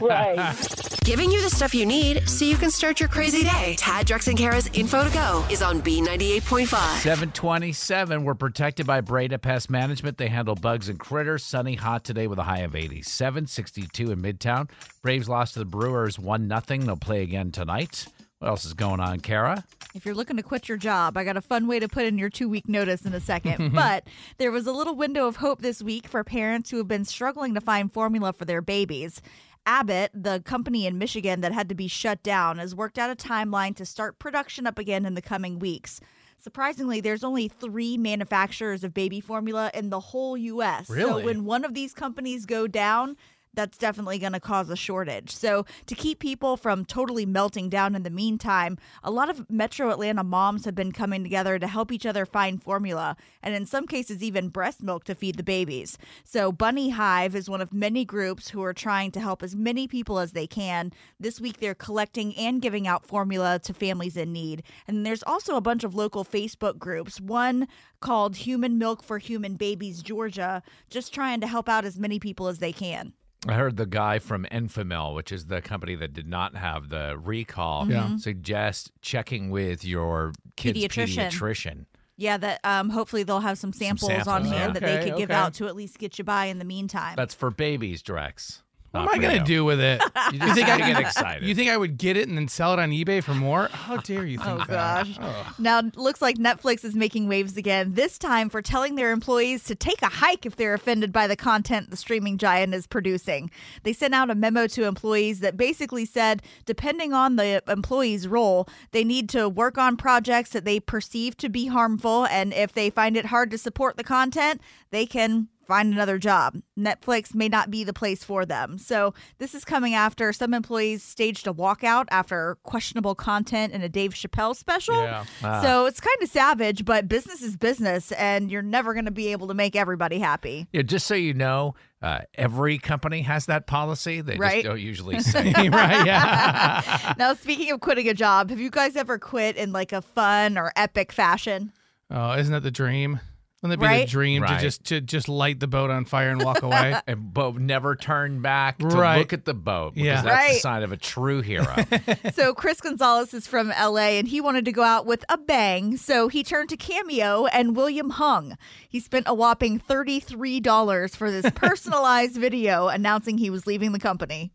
right. 0.00 0.93
Giving 1.04 1.30
you 1.30 1.42
the 1.42 1.50
stuff 1.50 1.74
you 1.74 1.84
need 1.84 2.26
so 2.26 2.46
you 2.46 2.56
can 2.56 2.70
start 2.70 2.98
your 2.98 3.10
crazy 3.10 3.42
day. 3.42 3.74
Tad, 3.76 4.06
Drex, 4.06 4.26
and 4.26 4.38
Kara's 4.38 4.70
Info 4.72 5.04
to 5.04 5.12
Go 5.12 5.46
is 5.50 5.60
on 5.60 5.82
B98.5. 5.82 6.66
727. 7.02 8.24
We're 8.24 8.34
protected 8.34 8.86
by 8.86 9.02
Breda 9.02 9.38
Pest 9.38 9.68
Management. 9.68 10.16
They 10.16 10.28
handle 10.28 10.54
bugs 10.54 10.88
and 10.88 10.98
critters. 10.98 11.44
Sunny, 11.44 11.74
hot 11.74 12.04
today 12.04 12.26
with 12.26 12.38
a 12.38 12.42
high 12.42 12.60
of 12.60 12.74
87, 12.74 13.46
62 13.46 14.12
in 14.12 14.22
Midtown. 14.22 14.70
Braves 15.02 15.28
lost 15.28 15.52
to 15.52 15.58
the 15.58 15.66
Brewers 15.66 16.18
1 16.18 16.48
0. 16.48 16.80
They'll 16.80 16.96
play 16.96 17.22
again 17.22 17.50
tonight. 17.50 18.06
What 18.38 18.48
else 18.48 18.64
is 18.64 18.72
going 18.72 19.00
on, 19.00 19.20
Kara? 19.20 19.62
If 19.94 20.06
you're 20.06 20.14
looking 20.14 20.38
to 20.38 20.42
quit 20.42 20.70
your 20.70 20.78
job, 20.78 21.18
I 21.18 21.24
got 21.24 21.36
a 21.36 21.42
fun 21.42 21.66
way 21.66 21.80
to 21.80 21.88
put 21.88 22.06
in 22.06 22.16
your 22.16 22.30
two 22.30 22.48
week 22.48 22.66
notice 22.66 23.04
in 23.04 23.12
a 23.12 23.20
second. 23.20 23.72
but 23.74 24.08
there 24.38 24.50
was 24.50 24.66
a 24.66 24.72
little 24.72 24.96
window 24.96 25.26
of 25.26 25.36
hope 25.36 25.60
this 25.60 25.82
week 25.82 26.08
for 26.08 26.24
parents 26.24 26.70
who 26.70 26.78
have 26.78 26.88
been 26.88 27.04
struggling 27.04 27.52
to 27.54 27.60
find 27.60 27.92
formula 27.92 28.32
for 28.32 28.46
their 28.46 28.62
babies. 28.62 29.20
Abbott, 29.66 30.10
the 30.14 30.40
company 30.44 30.86
in 30.86 30.98
Michigan 30.98 31.40
that 31.40 31.52
had 31.52 31.68
to 31.68 31.74
be 31.74 31.88
shut 31.88 32.22
down, 32.22 32.58
has 32.58 32.74
worked 32.74 32.98
out 32.98 33.10
a 33.10 33.16
timeline 33.16 33.74
to 33.76 33.86
start 33.86 34.18
production 34.18 34.66
up 34.66 34.78
again 34.78 35.06
in 35.06 35.14
the 35.14 35.22
coming 35.22 35.58
weeks. 35.58 36.00
Surprisingly, 36.38 37.00
there's 37.00 37.24
only 37.24 37.48
three 37.48 37.96
manufacturers 37.96 38.84
of 38.84 38.92
baby 38.92 39.20
formula 39.20 39.70
in 39.72 39.88
the 39.88 40.00
whole 40.00 40.36
U.S. 40.36 40.88
So 40.88 41.24
when 41.24 41.46
one 41.46 41.64
of 41.64 41.72
these 41.72 41.94
companies 41.94 42.44
go 42.44 42.66
down, 42.66 43.16
that's 43.54 43.78
definitely 43.78 44.18
going 44.18 44.32
to 44.32 44.40
cause 44.40 44.70
a 44.70 44.76
shortage. 44.76 45.30
So, 45.30 45.66
to 45.86 45.94
keep 45.94 46.18
people 46.18 46.56
from 46.56 46.84
totally 46.84 47.26
melting 47.26 47.68
down 47.68 47.94
in 47.94 48.02
the 48.02 48.10
meantime, 48.10 48.78
a 49.02 49.10
lot 49.10 49.30
of 49.30 49.48
metro 49.50 49.90
Atlanta 49.90 50.24
moms 50.24 50.64
have 50.64 50.74
been 50.74 50.92
coming 50.92 51.22
together 51.22 51.58
to 51.58 51.66
help 51.66 51.92
each 51.92 52.06
other 52.06 52.26
find 52.26 52.62
formula, 52.62 53.16
and 53.42 53.54
in 53.54 53.66
some 53.66 53.86
cases, 53.86 54.22
even 54.22 54.48
breast 54.48 54.82
milk 54.82 55.04
to 55.04 55.14
feed 55.14 55.36
the 55.36 55.42
babies. 55.42 55.98
So, 56.24 56.52
Bunny 56.52 56.90
Hive 56.90 57.34
is 57.34 57.50
one 57.50 57.60
of 57.60 57.72
many 57.72 58.04
groups 58.04 58.50
who 58.50 58.62
are 58.62 58.74
trying 58.74 59.10
to 59.12 59.20
help 59.20 59.42
as 59.42 59.56
many 59.56 59.86
people 59.86 60.18
as 60.18 60.32
they 60.32 60.46
can. 60.46 60.92
This 61.18 61.40
week, 61.40 61.58
they're 61.58 61.74
collecting 61.74 62.34
and 62.36 62.60
giving 62.60 62.86
out 62.86 63.06
formula 63.06 63.58
to 63.60 63.74
families 63.74 64.16
in 64.16 64.32
need. 64.32 64.62
And 64.86 65.04
there's 65.04 65.22
also 65.22 65.56
a 65.56 65.60
bunch 65.60 65.84
of 65.84 65.94
local 65.94 66.24
Facebook 66.24 66.78
groups, 66.78 67.20
one 67.20 67.68
called 68.00 68.36
Human 68.36 68.78
Milk 68.78 69.02
for 69.02 69.18
Human 69.18 69.56
Babies 69.56 70.02
Georgia, 70.02 70.62
just 70.90 71.12
trying 71.12 71.40
to 71.40 71.46
help 71.46 71.68
out 71.68 71.84
as 71.84 71.98
many 71.98 72.18
people 72.18 72.48
as 72.48 72.58
they 72.58 72.72
can. 72.72 73.12
I 73.46 73.54
heard 73.54 73.76
the 73.76 73.86
guy 73.86 74.18
from 74.18 74.46
Enfamil, 74.50 75.14
which 75.14 75.30
is 75.30 75.46
the 75.46 75.60
company 75.60 75.94
that 75.96 76.12
did 76.14 76.26
not 76.26 76.56
have 76.56 76.88
the 76.88 77.18
recall, 77.18 77.90
Yeah. 77.90 78.16
suggest 78.16 78.90
checking 79.02 79.50
with 79.50 79.84
your 79.84 80.32
kid's 80.56 80.78
Pediatrician. 80.78 81.28
pediatrician. 81.30 81.84
Yeah, 82.16 82.36
that 82.38 82.60
um, 82.64 82.90
hopefully 82.90 83.22
they'll 83.24 83.40
have 83.40 83.58
some 83.58 83.72
samples, 83.72 84.08
on 84.10 84.24
samples, 84.24 84.48
hand 84.52 84.52
yeah. 84.52 84.72
that 84.72 84.82
they 84.82 84.98
Okay, 84.98 85.10
could 85.10 85.18
give 85.18 85.30
out 85.30 85.54
to 85.54 85.66
at 85.66 85.74
least 85.76 85.98
get 85.98 86.16
you 86.16 86.24
by 86.24 86.46
in 86.46 86.58
the 86.58 86.64
meantime. 86.64 87.14
That's 87.16 87.34
for 87.34 87.50
babies, 87.50 88.02
Drex. 88.02 88.60
What 88.94 89.02
am 89.02 89.08
I 89.08 89.18
gonna 89.18 89.38
you. 89.38 89.44
do 89.44 89.64
with 89.64 89.80
it? 89.80 90.00
You 90.32 90.38
just 90.38 90.54
think 90.54 90.68
I- 90.68 90.78
get 90.78 90.98
excited. 91.00 91.46
You 91.46 91.54
think 91.54 91.70
I 91.70 91.76
would 91.76 91.98
get 91.98 92.16
it 92.16 92.28
and 92.28 92.36
then 92.36 92.48
sell 92.48 92.72
it 92.72 92.78
on 92.78 92.90
eBay 92.90 93.22
for 93.22 93.34
more? 93.34 93.68
How 93.68 93.98
dare 93.98 94.24
you 94.24 94.38
oh, 94.42 94.44
think 94.44 94.60
Oh 94.62 94.64
that? 94.72 95.06
gosh. 95.06 95.18
Ugh. 95.20 95.46
Now, 95.58 95.82
looks 95.96 96.22
like 96.22 96.36
Netflix 96.38 96.84
is 96.84 96.94
making 96.94 97.28
waves 97.28 97.56
again, 97.56 97.92
this 97.94 98.18
time 98.18 98.48
for 98.48 98.62
telling 98.62 98.94
their 98.94 99.12
employees 99.12 99.62
to 99.64 99.74
take 99.74 100.00
a 100.02 100.06
hike 100.08 100.46
if 100.46 100.56
they're 100.56 100.74
offended 100.74 101.12
by 101.12 101.26
the 101.26 101.36
content 101.36 101.90
the 101.90 101.96
streaming 101.96 102.38
giant 102.38 102.74
is 102.74 102.86
producing. 102.86 103.50
They 103.82 103.92
sent 103.92 104.14
out 104.14 104.30
a 104.30 104.34
memo 104.34 104.66
to 104.68 104.84
employees 104.84 105.40
that 105.40 105.56
basically 105.56 106.06
said, 106.06 106.42
depending 106.64 107.12
on 107.12 107.36
the 107.36 107.62
employee's 107.68 108.26
role, 108.26 108.66
they 108.92 109.04
need 109.04 109.28
to 109.30 109.48
work 109.48 109.76
on 109.76 109.96
projects 109.96 110.50
that 110.50 110.64
they 110.64 110.80
perceive 110.80 111.36
to 111.38 111.48
be 111.48 111.66
harmful. 111.66 112.26
And 112.26 112.52
if 112.54 112.72
they 112.72 112.90
find 112.90 113.16
it 113.16 113.26
hard 113.26 113.50
to 113.50 113.58
support 113.58 113.96
the 113.96 114.04
content, 114.04 114.60
they 114.90 115.04
can 115.06 115.48
find 115.64 115.92
another 115.92 116.18
job. 116.18 116.56
Netflix 116.78 117.34
may 117.34 117.48
not 117.48 117.70
be 117.70 117.84
the 117.84 117.92
place 117.92 118.22
for 118.24 118.44
them. 118.46 118.78
So, 118.78 119.14
this 119.38 119.54
is 119.54 119.64
coming 119.64 119.94
after 119.94 120.32
some 120.32 120.54
employees 120.54 121.02
staged 121.02 121.46
a 121.46 121.52
walkout 121.52 122.06
after 122.10 122.56
questionable 122.62 123.14
content 123.14 123.72
in 123.72 123.82
a 123.82 123.88
Dave 123.88 124.12
Chappelle 124.14 124.54
special. 124.56 124.94
Yeah. 125.02 125.24
Ah. 125.42 125.62
So, 125.62 125.86
it's 125.86 126.00
kind 126.00 126.16
of 126.22 126.28
savage, 126.28 126.84
but 126.84 127.08
business 127.08 127.42
is 127.42 127.56
business, 127.56 128.12
and 128.12 128.50
you're 128.50 128.62
never 128.62 128.92
going 128.94 129.06
to 129.06 129.10
be 129.10 129.28
able 129.32 129.48
to 129.48 129.54
make 129.54 129.76
everybody 129.76 130.18
happy. 130.18 130.66
Yeah, 130.72 130.82
just 130.82 131.06
so 131.06 131.14
you 131.14 131.34
know, 131.34 131.74
uh, 132.02 132.20
every 132.34 132.78
company 132.78 133.22
has 133.22 133.46
that 133.46 133.66
policy. 133.66 134.20
They 134.20 134.36
Right. 134.36 134.56
just 134.62 134.66
don't 134.66 134.80
usually 134.80 135.20
say. 135.20 135.52
right? 135.68 136.04
Yeah. 136.06 137.14
now, 137.18 137.34
speaking 137.34 137.70
of 137.70 137.80
quitting 137.80 138.08
a 138.08 138.14
job, 138.14 138.50
have 138.50 138.60
you 138.60 138.70
guys 138.70 138.94
ever 138.96 139.18
quit 139.18 139.56
in 139.56 139.72
like 139.72 139.92
a 139.92 140.02
fun 140.02 140.58
or 140.58 140.72
epic 140.76 141.12
fashion? 141.12 141.72
Oh, 142.10 142.32
isn't 142.32 142.52
that 142.52 142.62
the 142.62 142.70
dream? 142.70 143.20
Wouldn't 143.64 143.80
that 143.80 143.86
be 143.86 143.88
Right? 143.90 144.06
the 144.06 144.10
dream 144.10 144.42
Right. 144.42 144.58
to 144.58 144.62
just 144.62 144.84
to 144.84 145.00
just 145.00 145.26
light 145.26 145.58
the 145.58 145.66
boat 145.66 145.88
on 145.90 146.04
fire 146.04 146.28
and 146.28 146.42
walk 146.44 146.60
away? 146.62 146.96
and 147.06 147.32
but 147.32 147.56
never 147.56 147.96
turn 147.96 148.42
back 148.42 148.76
to 148.78 148.86
Right. 148.88 149.16
look 149.18 149.32
at 149.32 149.46
the 149.46 149.54
boat 149.54 149.94
because 149.94 150.04
Yeah. 150.06 150.14
that's 150.20 150.24
the 150.26 150.52
Right. 150.52 150.60
sign 150.60 150.82
of 150.82 150.92
a 150.92 150.98
true 150.98 151.40
hero. 151.40 151.74
so 152.34 152.52
Chris 152.52 152.82
Gonzalez 152.82 153.32
is 153.32 153.46
from 153.46 153.70
LA 153.70 154.18
and 154.18 154.28
he 154.28 154.38
wanted 154.42 154.66
to 154.66 154.72
go 154.72 154.82
out 154.82 155.06
with 155.06 155.24
a 155.30 155.38
bang. 155.38 155.96
So 155.96 156.28
he 156.28 156.42
turned 156.44 156.68
to 156.68 156.76
Cameo 156.76 157.46
and 157.46 157.74
William 157.74 158.10
Hung. 158.10 158.58
He 158.86 159.00
spent 159.00 159.26
a 159.26 159.32
whopping 159.32 159.78
$33 159.80 161.16
for 161.16 161.30
this 161.30 161.50
personalized 161.54 162.36
video 162.36 162.88
announcing 162.88 163.38
he 163.38 163.48
was 163.48 163.66
leaving 163.66 163.92
the 163.92 163.98
company. 163.98 164.50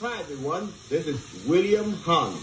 Hi 0.00 0.18
everyone, 0.20 0.72
this 0.88 1.06
is 1.06 1.44
William 1.46 1.92
Hung. 2.04 2.38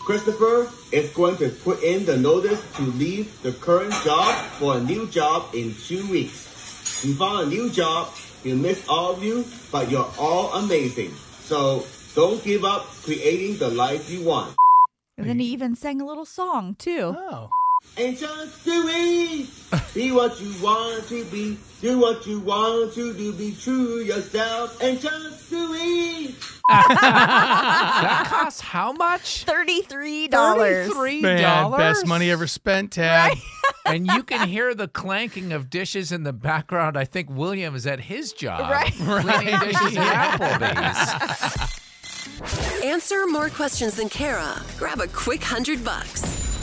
Christopher 0.00 0.68
is 0.92 1.10
going 1.10 1.36
to 1.36 1.50
put 1.50 1.82
in 1.82 2.04
the 2.04 2.16
notice 2.16 2.60
to 2.76 2.82
leave 2.82 3.40
the 3.42 3.52
current 3.52 3.92
job 4.02 4.34
for 4.58 4.76
a 4.76 4.80
new 4.80 5.06
job 5.08 5.54
in 5.54 5.74
two 5.74 6.04
weeks. 6.10 7.02
He 7.02 7.14
found 7.14 7.46
a 7.46 7.50
new 7.50 7.70
job, 7.70 8.08
he 8.42 8.54
missed 8.54 8.88
all 8.88 9.12
of 9.12 9.22
you, 9.22 9.44
but 9.70 9.90
you're 9.90 10.10
all 10.18 10.52
amazing. 10.54 11.12
So 11.44 11.86
don't 12.14 12.42
give 12.42 12.64
up 12.64 12.86
creating 13.04 13.58
the 13.58 13.68
life 13.68 14.10
you 14.10 14.24
want. 14.24 14.56
And 15.16 15.28
then 15.28 15.38
he 15.38 15.46
even 15.46 15.76
sang 15.76 16.00
a 16.00 16.06
little 16.06 16.24
song 16.24 16.74
too. 16.78 17.14
Oh. 17.16 17.50
And 17.96 18.16
just 18.16 18.64
do 18.64 18.84
it! 18.88 19.48
Be 19.94 20.12
what 20.12 20.40
you 20.40 20.52
want 20.62 21.06
to 21.08 21.24
be. 21.26 21.58
Do 21.80 21.98
what 21.98 22.26
you 22.26 22.40
want 22.40 22.94
to 22.94 23.14
do. 23.14 23.32
Be 23.32 23.54
true 23.54 24.00
yourself. 24.00 24.80
And 24.82 25.00
just 25.00 25.50
do 25.50 25.74
it! 25.74 26.34
That 26.70 28.24
costs 28.30 28.60
how 28.60 28.92
much? 28.92 29.44
$33. 29.46 30.28
$33. 30.30 31.76
Best 31.76 32.06
money 32.06 32.30
ever 32.30 32.46
spent, 32.46 32.92
Tad. 32.92 33.36
and 33.86 34.06
you 34.06 34.22
can 34.22 34.48
hear 34.48 34.74
the 34.74 34.88
clanking 34.88 35.52
of 35.52 35.68
dishes 35.70 36.12
in 36.12 36.22
the 36.22 36.32
background. 36.32 36.96
I 36.96 37.04
think 37.04 37.28
William 37.30 37.74
is 37.74 37.86
at 37.86 38.00
his 38.00 38.32
job 38.32 38.70
Right. 38.70 38.92
cleaning 38.92 39.58
dishes 39.60 39.96
at 39.96 40.38
Applebee's. 40.40 41.80
Answer 42.84 43.26
more 43.26 43.50
questions 43.50 43.96
than 43.96 44.08
Kara. 44.08 44.62
Grab 44.78 45.00
a 45.00 45.06
quick 45.08 45.42
hundred 45.42 45.84
bucks. 45.84 46.22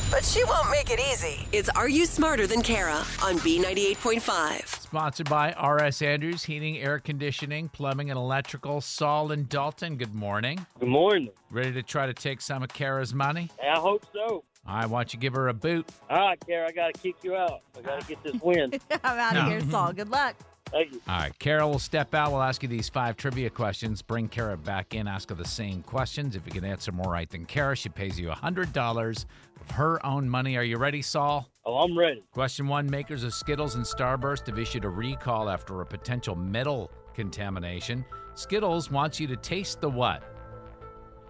But 0.10 0.24
she 0.24 0.44
won't 0.46 0.72
make 0.72 0.90
it 0.90 1.00
easy. 1.12 1.46
It's 1.52 1.68
Are 1.70 1.90
You 1.90 2.06
Smarter 2.06 2.48
Than 2.48 2.62
Kara 2.62 2.96
on 3.22 3.38
B98.5. 3.40 4.67
Sponsored 4.92 5.30
by 5.30 5.52
R.S. 5.52 6.02
Andrews 6.02 6.46
Heating, 6.46 6.78
Air 6.78 7.00
Conditioning, 7.00 7.68
Plumbing, 7.68 8.10
and 8.10 8.18
Electrical. 8.18 8.80
Saul 8.80 9.34
and 9.34 9.50
Dalton, 9.50 9.98
good 9.98 10.16
morning. 10.16 10.66
Good 10.80 10.88
morning. 10.88 11.28
Ready 11.52 11.74
to 11.74 11.84
try 11.84 12.06
to 12.06 12.14
take 12.14 12.40
some 12.40 12.64
of 12.64 12.70
Kara's 12.70 13.14
money? 13.14 13.50
I 13.62 13.78
hope 13.80 14.06
so. 14.14 14.46
I 14.66 14.86
want 14.86 15.12
you 15.14 15.18
to 15.20 15.22
give 15.22 15.34
her 15.34 15.50
a 15.50 15.54
boot. 15.54 15.86
All 16.10 16.18
right, 16.30 16.40
Kara, 16.48 16.70
I 16.70 16.72
got 16.72 16.94
to 16.94 17.02
kick 17.02 17.16
you 17.22 17.36
out. 17.36 17.64
I 17.78 17.82
got 17.82 18.00
to 18.00 18.08
get 18.08 18.24
this 18.24 18.42
win. 18.42 18.72
I'm 19.04 19.20
out 19.20 19.36
of 19.36 19.44
No. 19.44 19.50
here, 19.50 19.60
Saul. 19.70 19.92
Good 19.92 20.08
luck. 20.10 20.38
Thank 20.72 20.94
you. 20.94 21.02
All 21.06 21.18
right, 21.20 21.38
Kara 21.38 21.68
will 21.68 21.80
step 21.80 22.14
out. 22.16 22.32
We'll 22.32 22.42
ask 22.42 22.64
you 22.64 22.70
these 22.70 22.88
five 22.88 23.18
trivia 23.18 23.50
questions. 23.50 24.02
Bring 24.02 24.30
Kara 24.30 24.56
back 24.56 24.96
in, 24.96 25.06
ask 25.06 25.28
her 25.28 25.36
the 25.36 25.44
same 25.44 25.84
questions. 25.84 26.38
If 26.38 26.46
you 26.46 26.54
can 26.54 26.64
answer 26.64 26.94
more 26.94 27.12
right 27.12 27.30
than 27.30 27.46
Kara, 27.46 27.76
she 27.76 27.90
pays 27.90 28.18
you 28.18 28.30
$100 28.30 29.26
of 29.62 29.72
her 29.72 30.06
own 30.06 30.30
money. 30.30 30.56
Are 30.56 30.64
you 30.64 30.78
ready, 30.78 31.02
Saul? 31.02 31.50
Oh, 31.68 31.80
I'm 31.80 31.98
ready. 31.98 32.24
Question 32.32 32.66
one 32.70 32.90
Makers 32.90 33.26
of 33.26 33.34
Skittles 33.34 33.76
and 33.76 33.84
Starburst 33.84 34.48
have 34.48 34.58
issued 34.58 34.86
a 34.86 34.90
recall 34.90 35.50
after 35.50 35.82
a 35.82 35.86
potential 35.86 36.34
metal 36.34 36.90
contamination. 37.14 38.06
Skittles 38.36 38.90
wants 38.90 39.20
you 39.20 39.28
to 39.28 39.36
taste 39.36 39.82
the 39.82 39.90
what? 39.90 40.24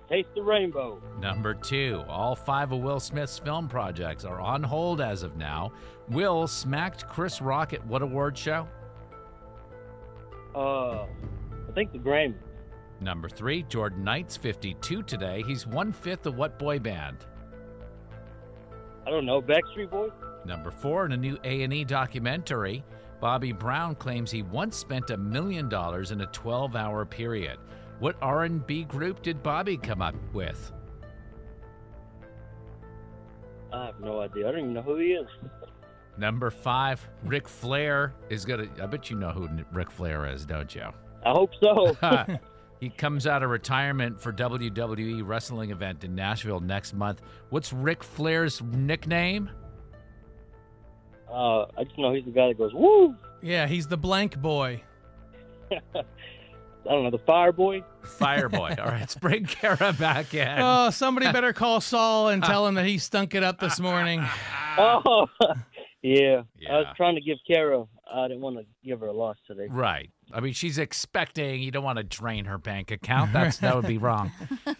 Taste 0.08 0.29
the 0.36 0.44
rainbow. 0.44 1.01
Number 1.20 1.56
two, 1.56 2.03
all 2.08 2.36
five 2.36 2.72
of 2.72 2.82
Will 2.82 3.00
Smith's 3.00 3.39
film 3.39 3.67
projects 3.67 4.25
are 4.25 4.39
on 4.39 4.62
hold 4.62 5.01
as 5.01 5.24
of 5.24 5.38
now. 5.38 5.72
Will 6.10 6.46
smacked 6.46 7.08
Chris 7.08 7.41
Rock 7.41 7.74
at 7.74 7.84
what 7.88 8.03
award 8.03 8.38
show? 8.38 8.67
Uh, 10.53 11.08
I 11.67 11.72
think 11.74 11.91
the 11.91 11.98
Grammy. 11.98 12.36
Number 13.01 13.27
three, 13.27 13.63
Jordan 13.63 14.03
Knight's 14.03 14.38
52 14.38 15.01
today. 15.01 15.44
He's 15.48 15.65
one 15.65 15.91
fifth 15.91 16.27
of 16.27 16.38
what 16.38 16.60
boy 16.60 16.77
band? 16.77 17.25
I 19.08 19.10
don't 19.10 19.25
know. 19.25 19.41
Backstreet 19.41 19.89
Boys. 19.89 20.12
Number 20.47 20.71
four, 20.71 21.05
in 21.05 21.11
a 21.11 21.17
new 21.17 21.37
A&E 21.43 21.83
documentary, 21.83 22.81
Bobby 23.19 23.51
Brown 23.51 23.95
claims 23.95 24.31
he 24.31 24.43
once 24.43 24.77
spent 24.77 25.09
a 25.09 25.17
million 25.17 25.67
dollars 25.67 26.11
in 26.11 26.21
a 26.21 26.27
12-hour 26.27 27.05
period. 27.05 27.57
What 27.99 28.15
R&B 28.21 28.85
group 28.85 29.21
did 29.21 29.43
Bobby 29.43 29.75
come 29.75 30.01
up 30.01 30.15
with? 30.33 30.71
I 33.73 33.87
have 33.87 33.99
no 33.99 34.21
idea. 34.21 34.47
I 34.47 34.51
don't 34.51 34.61
even 34.61 34.73
know 34.73 34.81
who 34.81 34.95
he 34.95 35.07
is. 35.07 35.27
Number 36.17 36.49
five, 36.49 37.05
Ric 37.25 37.47
Flair 37.47 38.13
is 38.29 38.45
gonna. 38.45 38.67
I 38.81 38.85
bet 38.85 39.09
you 39.09 39.17
know 39.17 39.29
who 39.29 39.49
Ric 39.73 39.91
Flair 39.91 40.25
is, 40.25 40.45
don't 40.45 40.73
you? 40.73 40.85
I 41.23 41.31
hope 41.31 41.51
so. 41.61 41.95
he 42.79 42.89
comes 42.89 43.27
out 43.27 43.43
of 43.43 43.49
retirement 43.49 44.19
for 44.19 44.31
WWE 44.31 45.21
wrestling 45.27 45.69
event 45.69 46.03
in 46.03 46.15
Nashville 46.15 46.59
next 46.59 46.93
month. 46.93 47.21
What's 47.49 47.71
Ric 47.71 48.03
Flair's 48.03 48.63
nickname? 48.63 49.51
Uh, 51.31 51.65
I 51.77 51.84
just 51.84 51.98
know 51.98 52.13
he's 52.13 52.25
the 52.25 52.31
guy 52.31 52.48
that 52.48 52.57
goes 52.57 52.74
woo. 52.74 53.15
Yeah, 53.41 53.67
he's 53.67 53.88
the 53.88 53.98
blank 53.98 54.39
boy. 54.41 54.81
I 56.88 56.93
don't 56.93 57.03
know 57.03 57.12
the 57.12 57.17
Fire 57.19 57.51
Boy. 57.51 57.84
Fireboy. 58.03 58.79
All 58.79 58.86
right, 58.86 59.01
let's 59.01 59.15
bring 59.15 59.46
Kara 59.46 59.93
back 59.93 60.34
in. 60.34 60.48
Oh, 60.60 60.89
somebody 60.89 61.29
better 61.31 61.51
call 61.51 61.81
Saul 61.81 62.29
and 62.29 62.41
tell 62.41 62.65
him 62.65 62.75
that 62.75 62.86
he 62.86 62.98
stunk 62.98 63.36
it 63.36 63.43
up 63.43 63.60
this 63.60 63.79
morning. 63.79 64.25
Oh, 64.79 65.25
yeah. 66.03 66.43
I 66.69 66.77
was 66.77 66.86
trying 66.96 67.15
to 67.15 67.22
give 67.22 67.39
Kara. 67.48 67.84
I 68.13 68.27
didn't 68.27 68.41
want 68.41 68.57
to 68.57 68.65
give 68.86 69.00
her 69.00 69.07
a 69.07 69.12
loss 69.12 69.38
today. 69.48 69.65
Right. 69.67 70.12
I 70.31 70.39
mean, 70.39 70.53
she's 70.53 70.77
expecting. 70.77 71.63
You 71.63 71.72
don't 71.72 71.84
want 71.84 71.98
to 71.98 72.03
drain 72.03 72.46
her 72.46 72.60
bank 72.60 72.91
account. 72.91 73.34
That's 73.34 73.57
that 73.57 73.75
would 73.75 73.88
be 73.88 73.98
wrong. 73.98 74.31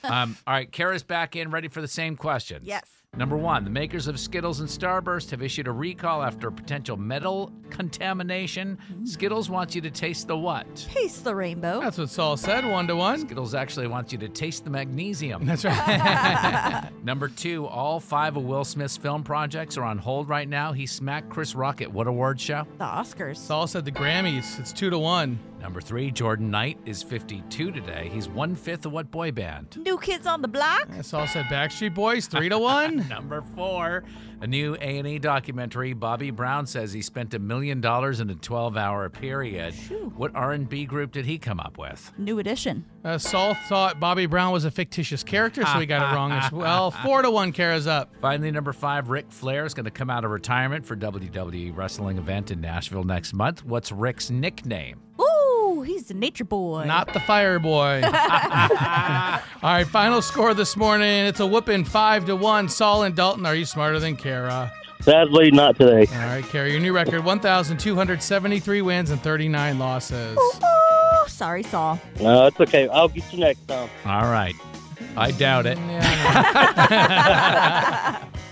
Um, 0.04 0.38
all 0.46 0.54
right, 0.54 0.72
Kara's 0.72 1.01
back 1.01 1.36
in, 1.36 1.50
ready 1.50 1.68
for 1.68 1.82
the 1.82 1.88
same 1.88 2.16
questions. 2.16 2.68
Yes. 2.68 2.84
Number 3.16 3.38
one, 3.38 3.64
the 3.64 3.70
makers 3.72 4.08
of 4.08 4.20
Skittles 4.20 4.60
and 4.60 4.70
Starburst 4.70 5.32
have 5.32 5.42
issued 5.42 5.68
a 5.68 5.72
recall 5.72 6.22
after 6.22 6.52
potential 6.52 6.98
metal 6.98 7.52
contamination. 7.72 8.78
Mm. 8.94 9.08
Skittles 9.08 9.50
wants 9.50 9.74
you 9.74 9.82
to 9.82 9.90
taste 9.90 10.28
the 10.28 10.38
what? 10.38 10.68
Taste 10.76 11.24
the 11.24 11.34
rainbow. 11.34 11.80
That's 11.82 11.98
what 11.98 12.10
Saul 12.10 12.38
said, 12.38 12.64
one 12.64 12.86
to 12.88 12.96
one. 12.96 13.20
Skittles 13.22 13.56
actually 13.56 13.88
wants 13.88 14.12
you 14.12 14.20
to 14.20 14.30
taste 14.30 14.66
the 14.66 14.70
magnesium. 14.70 15.46
That's 15.46 15.66
right. 15.66 16.90
Number 17.04 17.28
two, 17.28 17.66
all 17.66 18.00
five 18.00 18.38
of 18.38 18.44
Will 18.44 18.64
Smith's 18.66 18.98
film 18.98 19.24
projects 19.24 19.78
are 19.78 19.84
on 19.84 19.98
hold 19.98 20.30
right 20.30 20.48
now. 20.48 20.72
He 20.74 20.86
smacked 20.86 21.30
Chris 21.30 21.56
Rock 21.56 21.82
at 21.82 21.92
what 21.92 22.06
award 22.06 22.40
show? 22.40 22.68
The 22.78 22.86
Oscars. 22.86 23.38
Saul 23.38 23.66
said 23.66 23.84
the 23.86 23.92
Grammys. 23.92 24.60
It's 24.60 24.72
two 24.72 24.92
to 24.92 25.00
one. 25.00 25.40
Number 25.60 25.82
three, 25.82 26.12
Jordan 26.12 26.52
Knight 26.52 26.78
is 26.86 27.02
52 27.04 27.72
today. 27.72 28.10
He's 28.14 28.30
one 28.30 28.56
fifth 28.56 28.86
of 28.86 28.92
what 28.92 29.10
boy 29.12 29.32
band? 29.32 29.78
New 29.84 29.98
Kids 29.98 30.28
on 30.28 30.42
the 30.42 30.48
Block. 30.48 30.88
Yeah, 30.94 31.02
Saul 31.02 31.28
said 31.28 31.46
Backstreet 31.46 31.94
Boys, 31.96 32.28
three 32.28 32.48
to 32.50 32.58
one. 32.60 33.08
Number 33.10 33.42
four, 33.56 34.04
a 34.40 34.48
new 34.48 34.76
A&E 34.80 35.20
documentary. 35.20 35.94
Bobby 35.94 36.30
Brown 36.32 36.68
says 36.68 36.94
he 36.94 37.02
spent 37.02 37.34
a 37.34 37.40
million 37.40 37.82
dollars 37.82 38.20
in 38.20 38.30
a 38.30 38.36
12-hour 38.36 39.10
period. 39.10 39.74
What 40.16 40.36
R&B 40.36 40.86
group 40.86 41.12
did 41.12 41.26
he 41.26 41.38
come 41.40 41.60
up 41.60 41.78
with? 41.78 42.12
New 42.18 42.38
Edition. 42.40 42.86
Uh, 43.04 43.18
Saul 43.18 43.56
thought 43.68 44.00
Bobby 44.00 44.26
Brown 44.26 44.52
was 44.54 44.64
a 44.66 44.72
fictitious 44.72 45.24
character, 45.24 45.66
so 45.66 45.80
he 45.80 45.86
got 45.86 46.12
it 46.12 46.16
wrong 46.16 46.32
as 46.32 46.52
well. 46.52 46.92
Four 47.04 47.24
to 47.24 47.32
one, 47.32 47.52
Kara's 47.52 47.88
up. 47.88 48.14
Finally, 48.22 48.52
number 48.52 48.74
five, 48.74 49.10
Ric 49.10 49.26
Flair 49.32 49.66
is 49.66 49.74
going 49.74 49.86
to 49.86 49.92
come 49.92 50.10
out 50.10 50.24
of 50.24 50.32
retirement 50.32 50.86
for 50.86 50.96
WWE 50.96 51.76
wrestling 51.76 52.18
event 52.18 52.52
in 52.52 52.62
Nashville 52.62 53.04
next 53.04 53.34
month. 53.34 53.66
What's 53.66 53.92
Rick's 53.92 54.30
nickname? 54.30 55.02
Ooh, 55.20 55.26
he's 55.88 56.06
the 56.06 56.13
nature 56.13 56.44
boy. 56.44 56.86
Not 56.86 57.13
the 57.13 57.20
fire 57.20 57.60
boy. 57.60 58.01
All 58.03 58.12
right, 59.63 59.88
final 59.88 60.22
score 60.22 60.53
this 60.53 60.77
morning. 60.77 61.25
It's 61.25 61.39
a 61.39 61.48
whooping 61.48 61.86
five 61.86 62.25
to 62.25 62.36
one. 62.36 62.70
Saul 62.70 63.03
and 63.03 63.15
Dalton, 63.15 63.46
are 63.46 63.56
you 63.56 63.65
smarter 63.65 64.00
than 64.00 64.15
Kara? 64.15 64.72
Sadly, 65.01 65.51
not 65.51 65.77
today. 65.77 66.12
All 66.13 66.25
right, 66.27 66.44
Kara, 66.44 66.70
your 66.70 66.79
new 66.79 66.94
record 66.94 67.24
1,273 67.24 68.82
wins 68.82 69.10
and 69.10 69.22
39 69.22 69.79
losses. 69.79 70.38
Ooh, 70.38 71.27
sorry, 71.27 71.63
Saul. 71.63 72.00
No, 72.20 72.48
it's 72.48 72.60
okay. 72.60 72.88
I'll 72.89 73.08
get 73.08 73.32
you 73.32 73.39
next 73.39 73.65
time. 73.67 73.89
All 74.06 74.29
right. 74.29 74.56
I 75.15 75.32
doubt 75.32 75.65
it. 75.65 75.77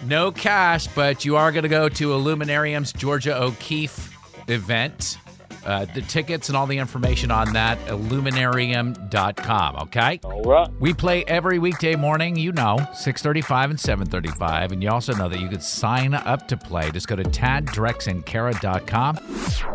no 0.08 0.32
cash, 0.32 0.88
but 0.88 1.25
you 1.25 1.36
are 1.36 1.51
going 1.51 1.63
to 1.63 1.70
go 1.70 1.89
to 1.89 2.13
Illuminarium's 2.13 2.92
Georgia 2.92 3.39
O'Keeffe 3.39 4.12
event. 4.48 5.18
Uh, 5.65 5.86
the 5.86 6.01
tickets 6.01 6.50
and 6.50 6.55
all 6.55 6.67
the 6.67 6.77
information 6.77 7.31
on 7.31 7.53
that, 7.53 7.79
illuminarium.com, 7.88 9.75
okay? 9.77 10.19
All 10.24 10.43
right. 10.43 10.69
We 10.79 10.93
play 10.93 11.25
every 11.25 11.57
weekday 11.60 11.95
morning, 11.95 12.36
you 12.36 12.51
know, 12.51 12.77
635 12.93 13.72
and 13.72 13.79
735. 13.79 14.72
And 14.72 14.84
you 14.84 14.89
also 14.89 15.13
know 15.13 15.27
that 15.29 15.39
you 15.39 15.50
could 15.50 15.63
sign 15.63 16.13
up 16.13 16.48
to 16.50 16.57
play. 16.57 16.91
Just 16.91 17.07
go 17.07 17.15
to 17.15 17.24
taddrexandkara.com. 17.24 19.19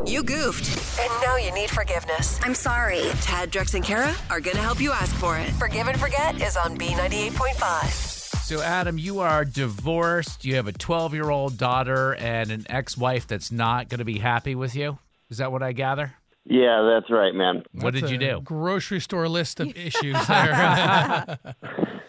You 0.06 0.22
goofed, 0.22 1.00
and 1.00 1.10
now 1.22 1.36
you 1.36 1.52
need 1.52 1.70
forgiveness. 1.70 2.38
I'm 2.42 2.54
sorry. 2.54 3.02
Tad, 3.20 3.50
Drex, 3.50 3.74
and 3.74 3.84
Kara 3.84 4.14
are 4.30 4.40
going 4.40 4.56
to 4.56 4.62
help 4.62 4.80
you 4.80 4.92
ask 4.92 5.14
for 5.16 5.36
it. 5.38 5.50
Forgive 5.52 5.88
and 5.88 5.98
Forget 5.98 6.40
is 6.40 6.56
on 6.56 6.78
B98.5. 6.78 8.20
So, 8.44 8.60
Adam, 8.62 8.98
you 8.98 9.20
are 9.20 9.44
divorced. 9.44 10.44
You 10.44 10.56
have 10.56 10.66
a 10.66 10.72
12 10.72 11.14
year 11.14 11.30
old 11.30 11.56
daughter 11.56 12.14
and 12.14 12.50
an 12.50 12.66
ex 12.68 12.96
wife 12.96 13.26
that's 13.28 13.52
not 13.52 13.88
going 13.88 13.98
to 13.98 14.04
be 14.04 14.18
happy 14.18 14.54
with 14.54 14.74
you. 14.74 14.98
Is 15.30 15.38
that 15.38 15.50
what 15.52 15.62
I 15.62 15.72
gather? 15.72 16.12
Yeah, 16.44 16.82
that's 16.94 17.10
right, 17.10 17.34
man. 17.34 17.62
What 17.72 17.92
That's 17.94 18.08
did 18.08 18.10
you 18.22 18.28
a 18.28 18.34
do? 18.36 18.40
Grocery 18.40 19.00
store 19.00 19.28
list 19.28 19.60
of 19.60 19.68
issues 19.76 20.16
there. 20.26 21.38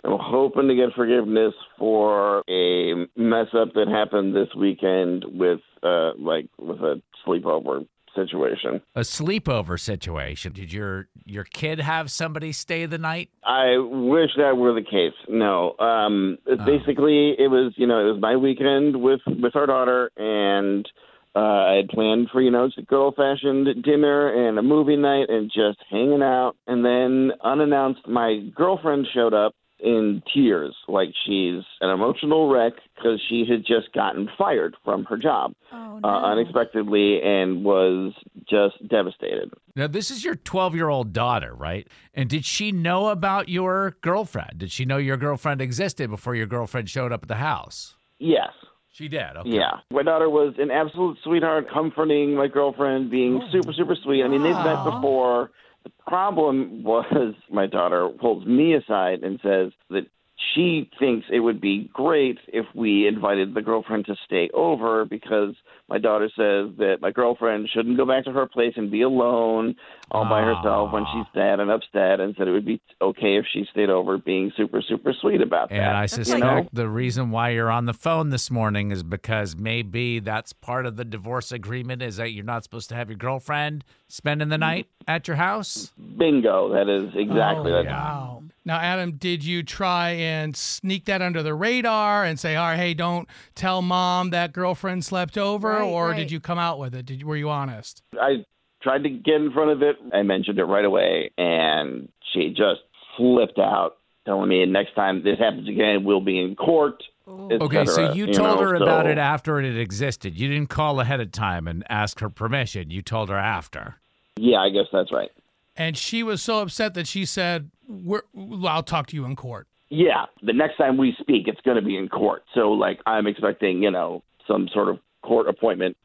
I'm 0.03 0.17
hoping 0.19 0.67
to 0.69 0.75
get 0.75 0.93
forgiveness 0.95 1.53
for 1.77 2.43
a 2.49 2.93
mess 3.15 3.47
up 3.53 3.73
that 3.75 3.87
happened 3.87 4.35
this 4.35 4.47
weekend 4.57 5.25
with 5.27 5.59
uh 5.83 6.11
like 6.17 6.47
with 6.57 6.79
a 6.79 7.01
sleepover 7.27 7.85
situation. 8.15 8.81
A 8.95 9.01
sleepover 9.01 9.79
situation. 9.79 10.53
Did 10.53 10.73
your 10.73 11.07
your 11.25 11.43
kid 11.43 11.79
have 11.79 12.09
somebody 12.09 12.51
stay 12.53 12.85
the 12.85 12.97
night? 12.97 13.29
I 13.43 13.77
wish 13.77 14.31
that 14.37 14.57
were 14.57 14.73
the 14.73 14.81
case. 14.81 15.13
No. 15.29 15.75
Um 15.77 16.37
Oh. 16.47 16.55
basically 16.65 17.35
it 17.37 17.49
was, 17.49 17.73
you 17.75 17.85
know, 17.85 17.99
it 17.99 18.11
was 18.13 18.21
my 18.21 18.37
weekend 18.37 19.01
with 19.01 19.21
with 19.27 19.55
our 19.55 19.65
daughter 19.65 20.09
and 20.17 20.89
uh, 21.35 21.39
I 21.39 21.73
had 21.75 21.89
planned 21.89 22.29
for, 22.31 22.41
you 22.41 22.51
know, 22.51 22.67
just 22.67 22.79
a 22.79 22.81
good 22.81 23.01
old 23.01 23.15
fashioned 23.15 23.67
dinner 23.83 24.47
and 24.47 24.59
a 24.59 24.61
movie 24.61 24.97
night 24.97 25.29
and 25.29 25.49
just 25.49 25.79
hanging 25.89 26.21
out. 26.21 26.53
And 26.67 26.83
then, 26.83 27.31
unannounced, 27.43 28.07
my 28.07 28.41
girlfriend 28.55 29.07
showed 29.13 29.33
up 29.33 29.55
in 29.81 30.21
tears, 30.33 30.75
like 30.87 31.09
she's 31.25 31.63
an 31.81 31.89
emotional 31.89 32.51
wreck 32.51 32.73
because 32.95 33.19
she 33.29 33.45
had 33.49 33.65
just 33.65 33.91
gotten 33.93 34.29
fired 34.37 34.75
from 34.83 35.05
her 35.05 35.17
job 35.17 35.53
uh, 35.71 36.07
unexpectedly 36.07 37.19
and 37.21 37.63
was 37.63 38.13
just 38.47 38.87
devastated. 38.87 39.51
Now, 39.75 39.87
this 39.87 40.11
is 40.11 40.23
your 40.23 40.35
12 40.35 40.75
year 40.75 40.89
old 40.89 41.13
daughter, 41.13 41.53
right? 41.53 41.87
And 42.13 42.29
did 42.29 42.45
she 42.45 42.71
know 42.71 43.07
about 43.07 43.49
your 43.49 43.97
girlfriend? 44.01 44.59
Did 44.59 44.71
she 44.71 44.85
know 44.85 44.97
your 44.97 45.17
girlfriend 45.17 45.61
existed 45.61 46.09
before 46.09 46.35
your 46.35 46.47
girlfriend 46.47 46.89
showed 46.89 47.11
up 47.11 47.23
at 47.23 47.27
the 47.27 47.35
house? 47.35 47.95
Yes. 48.19 48.51
She 48.91 49.07
did. 49.07 49.37
Okay. 49.37 49.49
Yeah. 49.49 49.79
My 49.91 50.03
daughter 50.03 50.29
was 50.29 50.55
an 50.57 50.69
absolute 50.69 51.17
sweetheart, 51.23 51.67
comforting 51.73 52.35
my 52.35 52.47
girlfriend, 52.47 53.09
being 53.09 53.39
oh, 53.41 53.51
super, 53.51 53.73
super 53.73 53.95
sweet. 54.03 54.23
I 54.23 54.27
mean, 54.27 54.43
they've 54.43 54.53
met 54.53 54.83
before. 54.83 55.51
The 55.83 55.91
problem 56.05 56.83
was 56.83 57.33
my 57.49 57.67
daughter 57.67 58.09
pulls 58.19 58.45
me 58.45 58.75
aside 58.75 59.23
and 59.23 59.39
says 59.41 59.71
that 59.89 60.07
she 60.53 60.89
thinks 60.99 61.27
it 61.31 61.39
would 61.39 61.61
be 61.61 61.89
great 61.93 62.37
if 62.47 62.65
we 62.73 63.07
invited 63.07 63.53
the 63.53 63.61
girlfriend 63.61 64.05
to 64.05 64.15
stay 64.25 64.49
over 64.53 65.05
because 65.05 65.55
my 65.89 65.97
daughter 65.97 66.27
says 66.29 66.75
that 66.77 66.97
my 67.01 67.11
girlfriend 67.11 67.69
shouldn't 67.73 67.97
go 67.97 68.05
back 68.05 68.23
to 68.25 68.31
her 68.31 68.47
place 68.47 68.73
and 68.75 68.89
be 68.89 69.01
alone 69.01 69.75
all 70.09 70.25
by 70.25 70.41
herself 70.41 70.91
when 70.91 71.03
she's 71.13 71.25
ah. 71.27 71.31
sad 71.33 71.59
and 71.59 71.69
upset 71.69 72.19
and 72.19 72.35
said 72.37 72.47
it 72.47 72.51
would 72.51 72.65
be 72.65 72.81
okay 73.01 73.37
if 73.37 73.45
she 73.51 73.65
stayed 73.71 73.89
over 73.89 74.17
being 74.17 74.51
super 74.55 74.81
super 74.81 75.13
sweet 75.13 75.41
about 75.41 75.69
that. 75.69 75.75
And 75.75 75.97
I 75.97 76.03
You 76.03 76.07
suspect 76.07 76.41
know? 76.41 76.69
the 76.73 76.89
reason 76.89 77.31
why 77.31 77.49
you're 77.49 77.71
on 77.71 77.85
the 77.85 77.93
phone 77.93 78.29
this 78.29 78.49
morning 78.49 78.91
is 78.91 79.03
because 79.03 79.55
maybe 79.55 80.19
that's 80.19 80.53
part 80.53 80.85
of 80.85 80.95
the 80.95 81.05
divorce 81.05 81.51
agreement 81.51 82.01
is 82.01 82.17
that 82.17 82.31
you're 82.31 82.45
not 82.45 82.63
supposed 82.63 82.89
to 82.89 82.95
have 82.95 83.09
your 83.09 83.17
girlfriend 83.17 83.83
spending 84.07 84.49
the 84.49 84.57
mm. 84.57 84.61
night 84.61 84.87
at 85.07 85.27
your 85.27 85.37
house. 85.37 85.91
Bingo, 86.17 86.73
that 86.73 86.89
is 86.89 87.13
exactly 87.15 87.71
Oh, 87.71 87.83
that. 87.83 87.85
wow. 87.85 88.43
Now, 88.63 88.77
Adam, 88.79 89.13
did 89.13 89.43
you 89.43 89.63
try 89.63 90.11
and 90.11 90.55
sneak 90.55 91.05
that 91.05 91.21
under 91.21 91.41
the 91.41 91.53
radar 91.55 92.23
and 92.23 92.39
say, 92.39 92.55
"All 92.55 92.67
right, 92.69 92.77
hey, 92.77 92.93
don't 92.93 93.27
tell 93.55 93.81
mom 93.81 94.29
that 94.29 94.53
girlfriend 94.53 95.03
slept 95.03 95.37
over," 95.37 95.69
Right, 95.69 95.81
or 95.81 96.09
right. 96.09 96.17
did 96.17 96.31
you 96.31 96.39
come 96.39 96.59
out 96.59 96.77
with 96.77 96.93
it? 96.93 97.05
Did 97.05 97.23
were 97.23 97.35
you 97.37 97.49
honest? 97.49 98.03
I 98.19 98.45
tried 98.83 99.03
to 99.03 99.09
get 99.09 99.35
in 99.35 99.51
front 99.51 99.71
of 99.71 99.81
it. 99.81 99.97
I 100.13 100.21
mentioned 100.21 100.59
it 100.59 100.65
right 100.65 100.85
away, 100.85 101.31
and 101.37 102.09
she 102.33 102.49
just 102.49 102.81
flipped 103.17 103.57
out 103.59 103.97
telling 104.25 104.49
me 104.49 104.63
next 104.65 104.93
time 104.93 105.23
this 105.23 105.39
happens 105.39 105.67
again, 105.67 106.03
we'll 106.03 106.21
be 106.21 106.39
in 106.39 106.55
court. 106.55 107.03
Okay, 107.27 107.85
so 107.85 107.93
cetera, 107.93 108.15
you 108.15 108.27
told 108.27 108.59
know, 108.59 108.67
her 108.67 108.75
about 108.75 109.05
so- 109.05 109.11
it 109.11 109.17
after 109.17 109.59
it 109.59 109.65
had 109.65 109.77
existed. 109.77 110.37
You 110.37 110.47
didn't 110.47 110.69
call 110.69 110.99
ahead 110.99 111.19
of 111.19 111.31
time 111.31 111.67
and 111.67 111.83
ask 111.89 112.19
her 112.19 112.29
permission. 112.29 112.91
You 112.91 113.01
told 113.01 113.29
her 113.29 113.37
after. 113.37 113.95
Yeah, 114.37 114.59
I 114.59 114.69
guess 114.69 114.85
that's 114.91 115.11
right. 115.11 115.31
And 115.77 115.97
she 115.97 116.21
was 116.23 116.41
so 116.41 116.59
upset 116.61 116.93
that 116.95 117.07
she 117.07 117.25
said, 117.25 117.71
We're, 117.91 118.21
"I'll 118.67 118.83
talk 118.83 119.07
to 119.07 119.15
you 119.15 119.25
in 119.25 119.35
court." 119.35 119.67
Yeah, 119.89 120.25
the 120.41 120.53
next 120.53 120.77
time 120.77 120.97
we 120.97 121.13
speak, 121.19 121.47
it's 121.47 121.59
going 121.61 121.75
to 121.75 121.83
be 121.83 121.97
in 121.97 122.07
court. 122.07 122.43
So, 122.55 122.71
like, 122.71 122.99
I'm 123.05 123.27
expecting, 123.27 123.83
you 123.83 123.91
know, 123.91 124.23
some 124.47 124.69
sort 124.73 124.87
of 124.87 124.99
court 125.21 125.49
appointment 125.49 125.97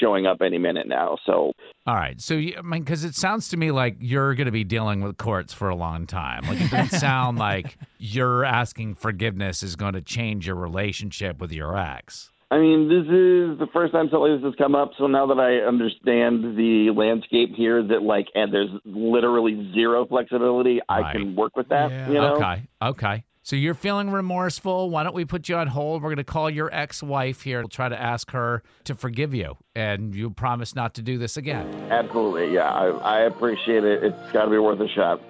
showing 0.00 0.26
up 0.26 0.42
any 0.42 0.58
minute 0.58 0.88
now. 0.88 1.16
So, 1.24 1.52
All 1.86 1.94
right. 1.94 2.20
So, 2.20 2.34
you, 2.34 2.56
I 2.58 2.62
mean, 2.62 2.82
because 2.82 3.04
it 3.04 3.14
sounds 3.14 3.48
to 3.50 3.56
me 3.56 3.70
like 3.70 3.96
you're 4.00 4.34
going 4.34 4.46
to 4.46 4.52
be 4.52 4.64
dealing 4.64 5.02
with 5.02 5.18
courts 5.18 5.52
for 5.52 5.68
a 5.68 5.76
long 5.76 6.04
time. 6.06 6.42
Like, 6.48 6.60
it 6.60 6.70
doesn't 6.70 6.98
sound 6.98 7.38
like 7.48 7.78
you're 7.98 8.44
asking 8.44 8.96
forgiveness 8.96 9.62
is 9.62 9.76
going 9.76 9.94
to 9.94 10.02
change 10.02 10.48
your 10.48 10.56
relationship 10.56 11.40
with 11.40 11.52
your 11.52 11.76
ex. 11.76 12.30
I 12.50 12.58
mean, 12.58 12.88
this 12.88 13.04
is 13.04 13.58
the 13.58 13.66
first 13.74 13.92
time 13.92 14.06
something 14.06 14.20
like 14.20 14.40
this 14.40 14.46
has 14.46 14.54
come 14.56 14.74
up. 14.74 14.92
So 14.96 15.06
now 15.06 15.26
that 15.26 15.38
I 15.38 15.66
understand 15.66 16.56
the 16.56 16.90
landscape 16.96 17.54
here, 17.54 17.82
that 17.82 18.02
like, 18.02 18.28
and 18.34 18.52
there's 18.52 18.70
literally 18.86 19.70
zero 19.74 20.06
flexibility, 20.06 20.80
I 20.88 21.12
can 21.12 21.36
work 21.36 21.56
with 21.56 21.68
that. 21.68 22.08
You 22.08 22.14
know? 22.14 22.36
Okay. 22.36 22.62
Okay. 22.80 23.24
So 23.42 23.56
you're 23.56 23.74
feeling 23.74 24.10
remorseful. 24.10 24.90
Why 24.90 25.04
don't 25.04 25.14
we 25.14 25.24
put 25.24 25.48
you 25.48 25.56
on 25.56 25.66
hold? 25.68 26.02
We're 26.02 26.08
going 26.08 26.16
to 26.18 26.24
call 26.24 26.50
your 26.50 26.68
ex 26.72 27.02
wife 27.02 27.42
here. 27.42 27.60
We'll 27.60 27.68
try 27.68 27.88
to 27.88 28.00
ask 28.00 28.30
her 28.32 28.62
to 28.84 28.94
forgive 28.94 29.34
you. 29.34 29.56
And 29.74 30.14
you 30.14 30.30
promise 30.30 30.74
not 30.74 30.94
to 30.94 31.02
do 31.02 31.18
this 31.18 31.36
again. 31.36 31.66
Absolutely, 31.90 32.54
yeah. 32.54 32.70
I, 32.70 32.86
I 32.88 33.20
appreciate 33.20 33.84
it. 33.84 34.04
It's 34.04 34.32
got 34.32 34.44
to 34.44 34.50
be 34.50 34.58
worth 34.58 34.80
a 34.80 34.88
shot. 34.88 35.22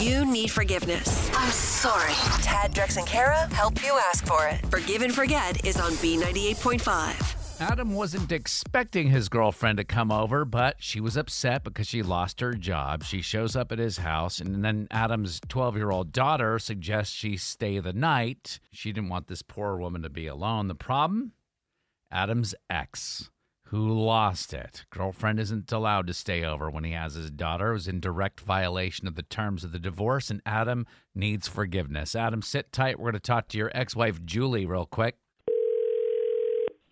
You 0.00 0.24
need 0.24 0.50
forgiveness. 0.50 1.30
I'm 1.34 1.50
sorry. 1.50 2.14
Tad, 2.42 2.72
Drex, 2.74 2.96
and 2.96 3.06
Kara 3.06 3.52
help 3.54 3.82
you 3.84 3.98
ask 4.08 4.26
for 4.26 4.46
it. 4.46 4.64
Forgive 4.70 5.02
and 5.02 5.14
Forget 5.14 5.66
is 5.66 5.78
on 5.78 5.92
B98.5. 5.92 7.60
Adam 7.60 7.92
wasn't 7.92 8.32
expecting 8.32 9.10
his 9.10 9.28
girlfriend 9.28 9.76
to 9.76 9.84
come 9.84 10.10
over, 10.10 10.46
but 10.46 10.76
she 10.78 10.98
was 10.98 11.18
upset 11.18 11.62
because 11.62 11.86
she 11.86 12.02
lost 12.02 12.40
her 12.40 12.54
job. 12.54 13.04
She 13.04 13.20
shows 13.20 13.54
up 13.54 13.70
at 13.72 13.78
his 13.78 13.98
house, 13.98 14.40
and 14.40 14.64
then 14.64 14.88
Adam's 14.90 15.38
12 15.50 15.76
year 15.76 15.90
old 15.90 16.12
daughter 16.12 16.58
suggests 16.58 17.14
she 17.14 17.36
stay 17.36 17.78
the 17.78 17.92
night. 17.92 18.58
She 18.72 18.92
didn't 18.92 19.10
want 19.10 19.26
this 19.26 19.42
poor 19.42 19.76
woman 19.76 20.00
to 20.00 20.08
be 20.08 20.26
alone. 20.26 20.68
The 20.68 20.74
problem? 20.74 21.32
Adam's 22.10 22.54
ex, 22.70 23.30
who 23.70 23.88
lost 23.88 24.52
it. 24.52 24.84
Girlfriend 24.90 25.38
isn't 25.38 25.70
allowed 25.70 26.08
to 26.08 26.12
stay 26.12 26.42
over 26.42 26.68
when 26.68 26.82
he 26.82 26.90
has 26.90 27.14
his 27.14 27.30
daughter. 27.30 27.70
It 27.70 27.74
was 27.74 27.86
in 27.86 28.00
direct 28.00 28.40
violation 28.40 29.06
of 29.06 29.14
the 29.14 29.22
terms 29.22 29.62
of 29.62 29.70
the 29.70 29.78
divorce, 29.78 30.28
and 30.28 30.42
Adam 30.44 30.88
needs 31.14 31.46
forgiveness. 31.46 32.16
Adam, 32.16 32.42
sit 32.42 32.72
tight. 32.72 32.98
We're 32.98 33.12
going 33.12 33.20
to 33.20 33.20
talk 33.20 33.46
to 33.48 33.58
your 33.58 33.70
ex 33.72 33.94
wife, 33.94 34.24
Julie, 34.24 34.66
real 34.66 34.86
quick. 34.86 35.18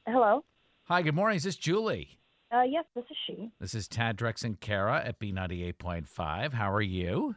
Hello. 0.06 0.44
Hi, 0.84 1.02
good 1.02 1.16
morning. 1.16 1.38
Is 1.38 1.42
this 1.42 1.56
Julie? 1.56 2.20
Uh, 2.52 2.62
yes, 2.62 2.84
this 2.94 3.04
is 3.10 3.16
she. 3.26 3.50
This 3.58 3.74
is 3.74 3.88
Tad 3.88 4.16
Drex 4.16 4.44
and 4.44 4.60
Kara 4.60 5.02
at 5.04 5.18
B98.5. 5.18 6.52
How 6.52 6.72
are 6.72 6.80
you? 6.80 7.34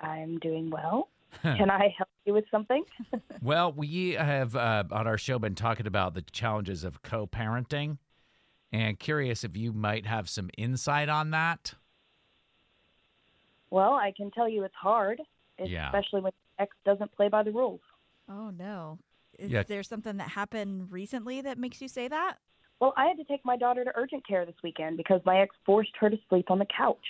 I'm 0.00 0.38
doing 0.40 0.70
well. 0.70 1.08
Can 1.42 1.70
I 1.70 1.92
help 1.96 2.08
you 2.24 2.32
with 2.34 2.44
something? 2.50 2.84
Well, 3.42 3.72
we 3.72 4.12
have 4.12 4.56
uh, 4.56 4.84
on 4.90 5.06
our 5.06 5.18
show 5.18 5.38
been 5.38 5.54
talking 5.54 5.86
about 5.86 6.14
the 6.14 6.22
challenges 6.22 6.82
of 6.82 7.02
co 7.02 7.26
parenting 7.26 7.98
and 8.72 8.98
curious 8.98 9.44
if 9.44 9.54
you 9.56 9.72
might 9.72 10.06
have 10.06 10.30
some 10.30 10.48
insight 10.56 11.08
on 11.10 11.30
that. 11.32 11.74
well, 13.70 13.94
I 13.94 14.12
can 14.16 14.30
tell 14.30 14.48
you 14.48 14.62
it's 14.64 14.74
hard, 14.74 15.20
Yeah. 15.62 15.86
especially 15.88 16.20
when 16.22 16.32
ex 16.58 16.74
doesn't 16.84 17.12
play 17.12 17.28
by 17.28 17.42
the 17.42 17.50
rules. 17.52 17.80
Oh 18.28 18.50
no. 18.50 18.98
Is 19.38 19.50
Yeah. 19.50 19.64
there 19.64 19.82
something 19.82 20.16
that 20.18 20.28
happened 20.30 20.90
recently 20.92 21.40
that 21.42 21.58
makes 21.58 21.82
you 21.82 21.88
say 21.88 22.08
that? 22.08 22.38
Well, 22.80 22.94
I 22.96 23.06
had 23.06 23.16
to 23.18 23.24
take 23.24 23.44
my 23.44 23.56
daughter 23.56 23.84
to 23.84 23.92
urgent 23.94 24.26
care 24.26 24.46
this 24.46 24.54
weekend 24.62 24.96
because 24.96 25.20
my 25.26 25.40
ex 25.40 25.54
forced 25.66 25.92
her 26.00 26.08
to 26.08 26.16
sleep 26.28 26.50
on 26.50 26.58
the 26.58 26.66
couch. 26.74 27.04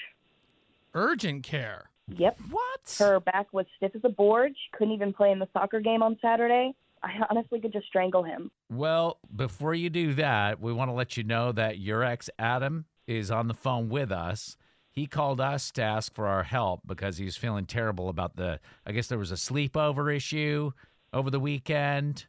Urgent 0.95 1.43
care. 1.45 1.91
Yep. 2.09 2.39
What? 2.51 2.97
Her 2.99 3.21
back 3.21 3.53
was 3.53 3.67
stiff 3.77 3.93
as 3.95 4.03
a 4.05 4.09
board. 4.09 4.53
She 4.55 4.77
couldn't 4.77 4.95
even 4.95 5.13
play 5.13 5.31
in 5.31 5.39
the 5.39 5.49
soccer 5.53 5.81
game 5.81 6.03
on 6.03 6.19
Saturday. 6.21 6.75
I 7.03 7.13
honestly 7.31 7.61
could 7.61 7.73
just 7.73 7.87
strangle 7.87 8.23
him. 8.23 8.51
Well, 8.71 9.19
before 9.35 9.75
you 9.75 9.91
do 9.91 10.15
that, 10.15 10.61
we 10.61 10.73
want 10.73 10.89
to 10.89 10.95
let 10.95 11.17
you 11.17 11.23
know 11.23 11.53
that 11.53 11.79
your 11.79 12.03
ex, 12.03 12.31
Adam, 12.39 12.87
is 13.07 13.31
on 13.31 13.49
the 13.49 13.55
phone 13.55 13.89
with 13.89 14.11
us. 14.11 14.57
He 14.91 15.07
called 15.07 15.41
us 15.41 15.71
to 15.73 15.83
ask 15.83 16.15
for 16.15 16.27
our 16.27 16.45
help 16.45 16.81
because 16.87 17.19
he 17.19 17.25
was 17.25 17.37
feeling 17.37 17.67
terrible 17.67 18.09
about 18.09 18.37
the, 18.37 18.61
I 18.87 18.93
guess 18.93 19.09
there 19.09 19.19
was 19.19 19.33
a 19.33 19.37
sleepover 19.37 20.15
issue 20.15 20.71
over 21.13 21.31
the 21.31 21.41
weekend. 21.41 22.27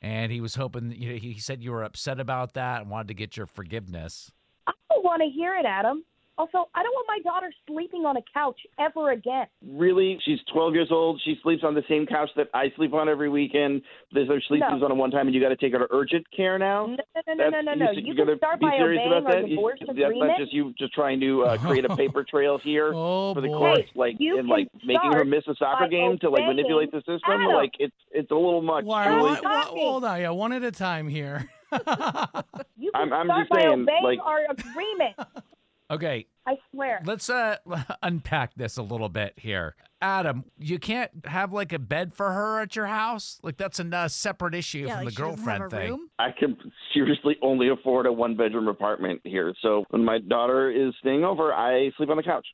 And 0.00 0.30
he 0.30 0.40
was 0.40 0.54
hoping, 0.54 0.92
you 0.92 1.12
know, 1.12 1.18
he 1.18 1.38
said 1.38 1.62
you 1.62 1.72
were 1.72 1.82
upset 1.82 2.20
about 2.20 2.54
that 2.54 2.82
and 2.82 2.90
wanted 2.90 3.08
to 3.08 3.14
get 3.14 3.36
your 3.36 3.46
forgiveness. 3.46 4.30
I 4.66 4.72
don't 4.90 5.04
want 5.04 5.22
to 5.22 5.28
hear 5.28 5.54
it, 5.56 5.64
Adam. 5.66 6.04
Also, 6.36 6.68
I 6.74 6.82
don't 6.82 6.92
want 6.92 7.06
my 7.06 7.20
daughter 7.30 7.52
sleeping 7.68 8.04
on 8.06 8.16
a 8.16 8.22
couch 8.34 8.58
ever 8.80 9.12
again. 9.12 9.46
Really, 9.64 10.18
she's 10.24 10.40
12 10.52 10.74
years 10.74 10.88
old. 10.90 11.20
She 11.24 11.36
sleeps 11.44 11.62
on 11.62 11.74
the 11.74 11.84
same 11.88 12.06
couch 12.06 12.28
that 12.36 12.48
I 12.52 12.72
sleep 12.74 12.92
on 12.92 13.08
every 13.08 13.28
weekend. 13.28 13.82
There's 14.10 14.26
her 14.26 14.40
sleep 14.48 14.60
No. 14.60 14.70
sleeps 14.70 14.84
on 14.84 14.90
it 14.90 14.96
one 14.96 15.12
time, 15.12 15.26
and 15.28 15.34
you 15.34 15.40
got 15.40 15.50
to 15.50 15.56
take 15.56 15.72
her 15.72 15.78
to 15.78 15.86
urgent 15.92 16.26
care 16.36 16.58
now. 16.58 16.86
No, 16.86 16.96
no, 17.28 17.34
no, 17.34 17.48
no, 17.50 17.60
no, 17.60 17.74
no. 17.74 17.90
You, 17.92 18.02
You 18.02 18.14
gotta 18.16 18.32
can 18.32 18.38
start 18.38 18.58
be 18.58 18.66
by 18.66 18.76
serious 18.78 19.00
obeying 19.06 19.12
about 19.22 19.26
our 19.34 19.40
that. 19.42 19.48
You- 19.48 19.54
divorce 19.56 19.78
That's 19.80 19.90
agreement. 19.92 20.28
not 20.30 20.38
just 20.38 20.52
you 20.52 20.74
just 20.76 20.92
trying 20.92 21.20
to 21.20 21.44
uh, 21.44 21.58
create 21.58 21.84
a 21.84 21.94
paper 22.02 22.24
trail 22.28 22.58
here 22.58 22.90
Oh, 22.92 23.32
for 23.34 23.40
the 23.40 23.46
boy. 23.46 23.58
courts, 23.58 23.82
Hey, 23.84 23.90
like 23.94 24.16
and 24.18 24.48
like 24.48 24.66
making 24.84 25.12
her 25.12 25.24
miss 25.24 25.44
a 25.46 25.54
soccer 25.54 25.86
game 25.86 26.18
to 26.18 26.30
like 26.30 26.46
manipulate 26.46 26.90
the 26.90 26.98
system. 26.98 27.20
Adam. 27.28 27.52
Like 27.52 27.74
it's 27.78 27.94
it's 28.10 28.30
a 28.32 28.34
little 28.34 28.60
much. 28.60 28.84
Why, 28.84 29.06
Julie. 29.06 29.22
what, 29.22 29.44
what- 29.44 29.66
hold 29.68 30.04
on, 30.04 30.20
yeah, 30.20 30.30
one 30.30 30.52
at 30.52 30.64
a 30.64 30.72
time 30.72 31.06
here. 31.08 31.48
You 31.70 31.78
can 31.88 33.12
I'm- 33.12 33.12
I'm 33.12 33.26
start 33.26 33.40
just 33.42 33.50
by 33.50 33.60
saying, 33.60 33.82
obeying 33.82 34.02
like- 34.02 34.18
our 34.24 34.40
agreement. 34.50 35.14
Okay, 35.90 36.26
I 36.46 36.56
swear. 36.70 37.02
let's 37.04 37.28
uh 37.28 37.56
unpack 38.02 38.54
this 38.54 38.76
a 38.78 38.82
little 38.82 39.08
bit 39.08 39.34
here. 39.36 39.74
Adam, 40.00 40.44
you 40.58 40.78
can't 40.78 41.10
have 41.24 41.52
like 41.52 41.72
a 41.72 41.78
bed 41.78 42.14
for 42.14 42.32
her 42.32 42.60
at 42.60 42.76
your 42.76 42.86
house? 42.86 43.38
Like 43.42 43.56
that's 43.56 43.80
a 43.80 43.96
uh, 43.96 44.08
separate 44.08 44.54
issue 44.54 44.86
Yeah, 44.86 44.96
from 44.96 45.04
like 45.06 45.14
the 45.14 45.22
she 45.22 45.22
doesn't 45.22 45.44
have 45.46 45.58
girlfriend 45.60 45.72
a 45.72 45.76
thing. 45.76 45.90
room? 45.90 46.10
I 46.18 46.28
can 46.38 46.56
seriously 46.92 47.36
only 47.42 47.68
afford 47.68 48.06
a 48.06 48.12
one 48.12 48.36
bedroom 48.36 48.68
apartment 48.68 49.20
here. 49.24 49.54
So 49.62 49.84
when 49.90 50.04
my 50.04 50.18
daughter 50.18 50.70
is 50.70 50.94
staying 51.00 51.24
over, 51.24 51.52
I 51.54 51.90
sleep 51.96 52.10
on 52.10 52.16
the 52.18 52.22
couch. 52.22 52.46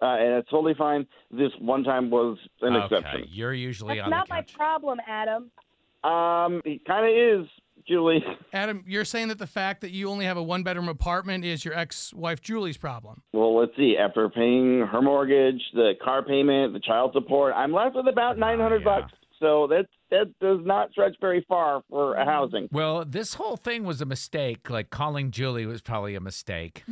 Uh, 0.00 0.06
and 0.18 0.34
it's 0.34 0.48
totally 0.50 0.74
fine. 0.76 1.06
This 1.30 1.50
one 1.58 1.82
time 1.82 2.10
was 2.10 2.38
an 2.60 2.74
Okay, 2.76 2.96
exception. 2.96 3.24
you're 3.30 3.54
usually 3.54 3.96
That's 3.96 4.04
on 4.04 4.10
not 4.10 4.28
my 4.28 4.42
problem, 4.54 4.98
Adam. 5.06 5.50
Um, 6.04 6.60
it 6.64 6.84
kind 6.84 7.06
of 7.06 7.42
is, 7.42 7.48
Julie. 7.88 8.24
Adam, 8.52 8.84
you're 8.86 9.04
saying 9.04 9.28
that 9.28 9.38
the 9.38 9.46
fact 9.46 9.80
that 9.80 9.90
you 9.90 10.08
only 10.08 10.24
have 10.24 10.36
a 10.36 10.42
one 10.42 10.62
bedroom 10.62 10.88
apartment 10.88 11.44
is 11.44 11.64
your 11.64 11.74
ex 11.74 12.12
wife 12.14 12.40
Julie's 12.40 12.76
problem. 12.76 13.22
Well, 13.32 13.56
let's 13.58 13.76
see. 13.76 13.96
After 13.98 14.28
paying 14.28 14.80
her 14.80 15.02
mortgage, 15.02 15.60
the 15.74 15.92
car 16.02 16.22
payment, 16.22 16.72
the 16.72 16.80
child 16.80 17.12
support, 17.12 17.54
I'm 17.54 17.72
left 17.72 17.96
with 17.96 18.08
about 18.08 18.36
ah, 18.36 18.40
nine 18.40 18.58
hundred 18.58 18.82
yeah. 18.82 19.00
bucks. 19.00 19.12
So 19.40 19.66
that 19.68 19.86
that 20.10 20.32
does 20.40 20.60
not 20.64 20.90
stretch 20.92 21.14
very 21.20 21.44
far 21.48 21.82
for 21.90 22.14
a 22.14 22.20
mm-hmm. 22.20 22.28
housing. 22.28 22.68
Well, 22.72 23.04
this 23.04 23.34
whole 23.34 23.56
thing 23.56 23.84
was 23.84 24.00
a 24.00 24.06
mistake. 24.06 24.70
Like 24.70 24.90
calling 24.90 25.30
Julie 25.30 25.66
was 25.66 25.82
probably 25.82 26.14
a 26.14 26.20
mistake. 26.20 26.84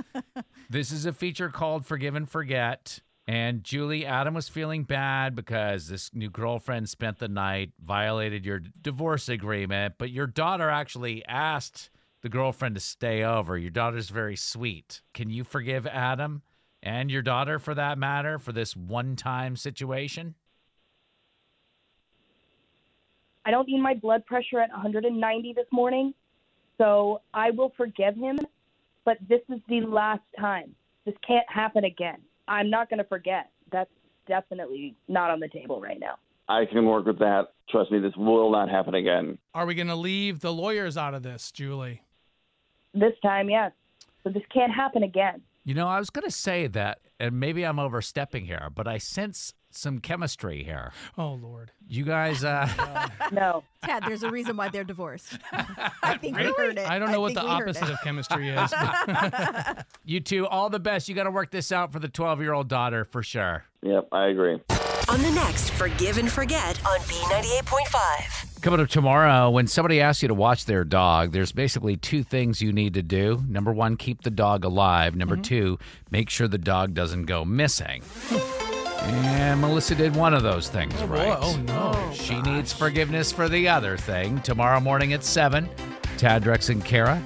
this 0.70 0.92
is 0.92 1.06
a 1.06 1.12
feature 1.12 1.48
called 1.48 1.86
Forgive 1.86 2.14
and 2.14 2.28
Forget. 2.28 3.00
And 3.26 3.62
Julie, 3.62 4.04
Adam 4.04 4.34
was 4.34 4.48
feeling 4.48 4.82
bad 4.82 5.36
because 5.36 5.86
this 5.86 6.10
new 6.12 6.28
girlfriend 6.28 6.88
spent 6.88 7.18
the 7.18 7.28
night, 7.28 7.70
violated 7.80 8.44
your 8.44 8.58
divorce 8.58 9.28
agreement, 9.28 9.94
but 9.96 10.10
your 10.10 10.26
daughter 10.26 10.68
actually 10.68 11.24
asked 11.26 11.90
the 12.22 12.28
girlfriend 12.28 12.74
to 12.74 12.80
stay 12.80 13.22
over. 13.22 13.56
Your 13.56 13.70
daughter's 13.70 14.08
very 14.08 14.36
sweet. 14.36 15.02
Can 15.14 15.30
you 15.30 15.44
forgive 15.44 15.86
Adam 15.86 16.42
and 16.82 17.10
your 17.10 17.22
daughter 17.22 17.60
for 17.60 17.74
that 17.74 17.96
matter 17.96 18.38
for 18.40 18.52
this 18.52 18.76
one 18.76 19.14
time 19.14 19.56
situation? 19.56 20.34
I 23.44 23.50
don't 23.50 23.68
need 23.68 23.80
my 23.80 23.94
blood 23.94 24.24
pressure 24.26 24.60
at 24.60 24.70
190 24.70 25.52
this 25.52 25.66
morning, 25.72 26.14
so 26.78 27.22
I 27.34 27.50
will 27.50 27.72
forgive 27.76 28.16
him. 28.16 28.38
But 29.04 29.18
this 29.28 29.40
is 29.48 29.60
the 29.68 29.80
last 29.80 30.22
time. 30.38 30.74
This 31.04 31.14
can't 31.26 31.48
happen 31.48 31.84
again. 31.84 32.20
I'm 32.48 32.70
not 32.70 32.90
going 32.90 32.98
to 32.98 33.04
forget. 33.04 33.50
That's 33.70 33.90
definitely 34.26 34.94
not 35.08 35.30
on 35.30 35.40
the 35.40 35.48
table 35.48 35.80
right 35.80 35.98
now. 35.98 36.16
I 36.48 36.66
can 36.66 36.84
work 36.86 37.06
with 37.06 37.18
that. 37.20 37.52
Trust 37.70 37.90
me, 37.90 37.98
this 37.98 38.14
will 38.16 38.50
not 38.50 38.68
happen 38.68 38.94
again. 38.94 39.38
Are 39.54 39.64
we 39.64 39.74
going 39.74 39.88
to 39.88 39.96
leave 39.96 40.40
the 40.40 40.52
lawyers 40.52 40.96
out 40.96 41.14
of 41.14 41.22
this, 41.22 41.50
Julie? 41.52 42.02
This 42.92 43.14
time, 43.22 43.48
yes. 43.48 43.72
So 44.22 44.30
this 44.30 44.42
can't 44.52 44.72
happen 44.72 45.02
again. 45.02 45.40
You 45.64 45.74
know, 45.74 45.88
I 45.88 45.98
was 45.98 46.10
going 46.10 46.24
to 46.24 46.30
say 46.30 46.66
that, 46.66 46.98
and 47.18 47.38
maybe 47.38 47.64
I'm 47.64 47.78
overstepping 47.78 48.44
here, 48.44 48.68
but 48.74 48.86
I 48.86 48.98
sense 48.98 49.54
some 49.74 49.98
chemistry 49.98 50.62
here. 50.62 50.92
Oh 51.18 51.34
Lord. 51.34 51.70
You 51.88 52.04
guys, 52.04 52.44
uh, 52.44 52.68
no. 53.32 53.64
Ted. 53.84 54.04
there's 54.06 54.22
a 54.22 54.30
reason 54.30 54.56
why 54.56 54.68
they're 54.68 54.84
divorced. 54.84 55.38
I 56.02 56.16
think 56.18 56.36
we 56.36 56.44
heard 56.44 56.78
it. 56.78 56.88
I 56.88 56.98
don't 56.98 57.10
know 57.10 57.20
what 57.20 57.34
the 57.34 57.42
we 57.42 57.48
opposite 57.48 57.90
of 57.90 57.98
chemistry 58.02 58.48
is. 58.50 58.72
but- 59.06 59.86
you 60.04 60.20
two, 60.20 60.46
all 60.46 60.70
the 60.70 60.80
best. 60.80 61.08
You 61.08 61.14
got 61.14 61.24
to 61.24 61.30
work 61.30 61.50
this 61.50 61.72
out 61.72 61.92
for 61.92 61.98
the 61.98 62.08
12 62.08 62.40
year 62.40 62.52
old 62.52 62.68
daughter 62.68 63.04
for 63.04 63.22
sure. 63.22 63.64
Yep, 63.82 64.08
I 64.12 64.26
agree. 64.28 64.60
On 65.08 65.20
the 65.20 65.30
next 65.32 65.70
Forgive 65.70 66.18
and 66.18 66.30
Forget 66.30 66.78
on 66.86 66.98
B98.5. 67.00 68.62
Coming 68.62 68.78
up 68.80 68.88
tomorrow, 68.88 69.50
when 69.50 69.66
somebody 69.66 70.00
asks 70.00 70.22
you 70.22 70.28
to 70.28 70.34
watch 70.34 70.66
their 70.66 70.84
dog, 70.84 71.32
there's 71.32 71.50
basically 71.50 71.96
two 71.96 72.22
things 72.22 72.62
you 72.62 72.72
need 72.72 72.94
to 72.94 73.02
do. 73.02 73.42
Number 73.48 73.72
one, 73.72 73.96
keep 73.96 74.22
the 74.22 74.30
dog 74.30 74.64
alive. 74.64 75.16
Number 75.16 75.36
two, 75.36 75.80
make 76.10 76.30
sure 76.30 76.46
the 76.46 76.58
dog 76.58 76.94
doesn't 76.94 77.24
go 77.24 77.44
missing. 77.44 78.02
And 79.04 79.60
Melissa 79.60 79.94
did 79.94 80.14
one 80.16 80.34
of 80.34 80.42
those 80.42 80.68
things 80.68 80.94
Oh, 80.98 81.06
boy. 81.06 81.14
right. 81.14 81.38
Oh, 81.40 81.56
no. 81.66 81.92
Oh, 81.94 82.12
she 82.14 82.40
needs 82.42 82.72
forgiveness 82.72 83.32
for 83.32 83.48
the 83.48 83.68
other 83.68 83.96
thing. 83.96 84.40
Tomorrow 84.42 84.80
morning 84.80 85.12
at 85.12 85.24
7, 85.24 85.68
Tad, 86.16 86.44
Drex, 86.44 86.70
and 86.70 86.84
Kara. 86.84 87.22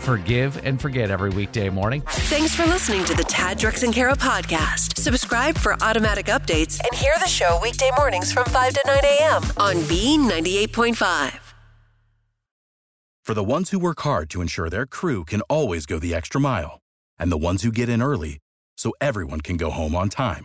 Forgive 0.00 0.64
and 0.66 0.80
forget 0.80 1.10
every 1.12 1.30
weekday 1.30 1.70
morning. 1.70 2.02
Thanks 2.08 2.54
for 2.54 2.66
listening 2.66 3.04
to 3.04 3.14
the 3.14 3.22
Tad, 3.22 3.58
Drex, 3.58 3.84
and 3.84 3.94
Kara 3.94 4.16
podcast. 4.16 4.98
Subscribe 4.98 5.56
for 5.56 5.74
automatic 5.82 6.26
updates 6.26 6.80
and 6.82 6.92
hear 7.00 7.14
the 7.20 7.28
show 7.28 7.58
weekday 7.62 7.90
mornings 7.96 8.32
from 8.32 8.44
5 8.46 8.72
to 8.74 8.82
9 8.84 8.96
a.m. 9.04 9.42
on 9.58 9.76
B98.5. 9.86 11.38
For 13.24 13.34
the 13.34 13.44
ones 13.44 13.70
who 13.70 13.78
work 13.78 14.00
hard 14.00 14.28
to 14.30 14.40
ensure 14.40 14.68
their 14.68 14.86
crew 14.86 15.24
can 15.24 15.42
always 15.42 15.86
go 15.86 16.00
the 16.00 16.12
extra 16.14 16.40
mile, 16.40 16.80
and 17.20 17.30
the 17.30 17.38
ones 17.38 17.62
who 17.62 17.70
get 17.70 17.88
in 17.88 18.02
early 18.02 18.38
so 18.76 18.92
everyone 19.00 19.40
can 19.40 19.56
go 19.56 19.70
home 19.70 19.94
on 19.94 20.08
time, 20.08 20.44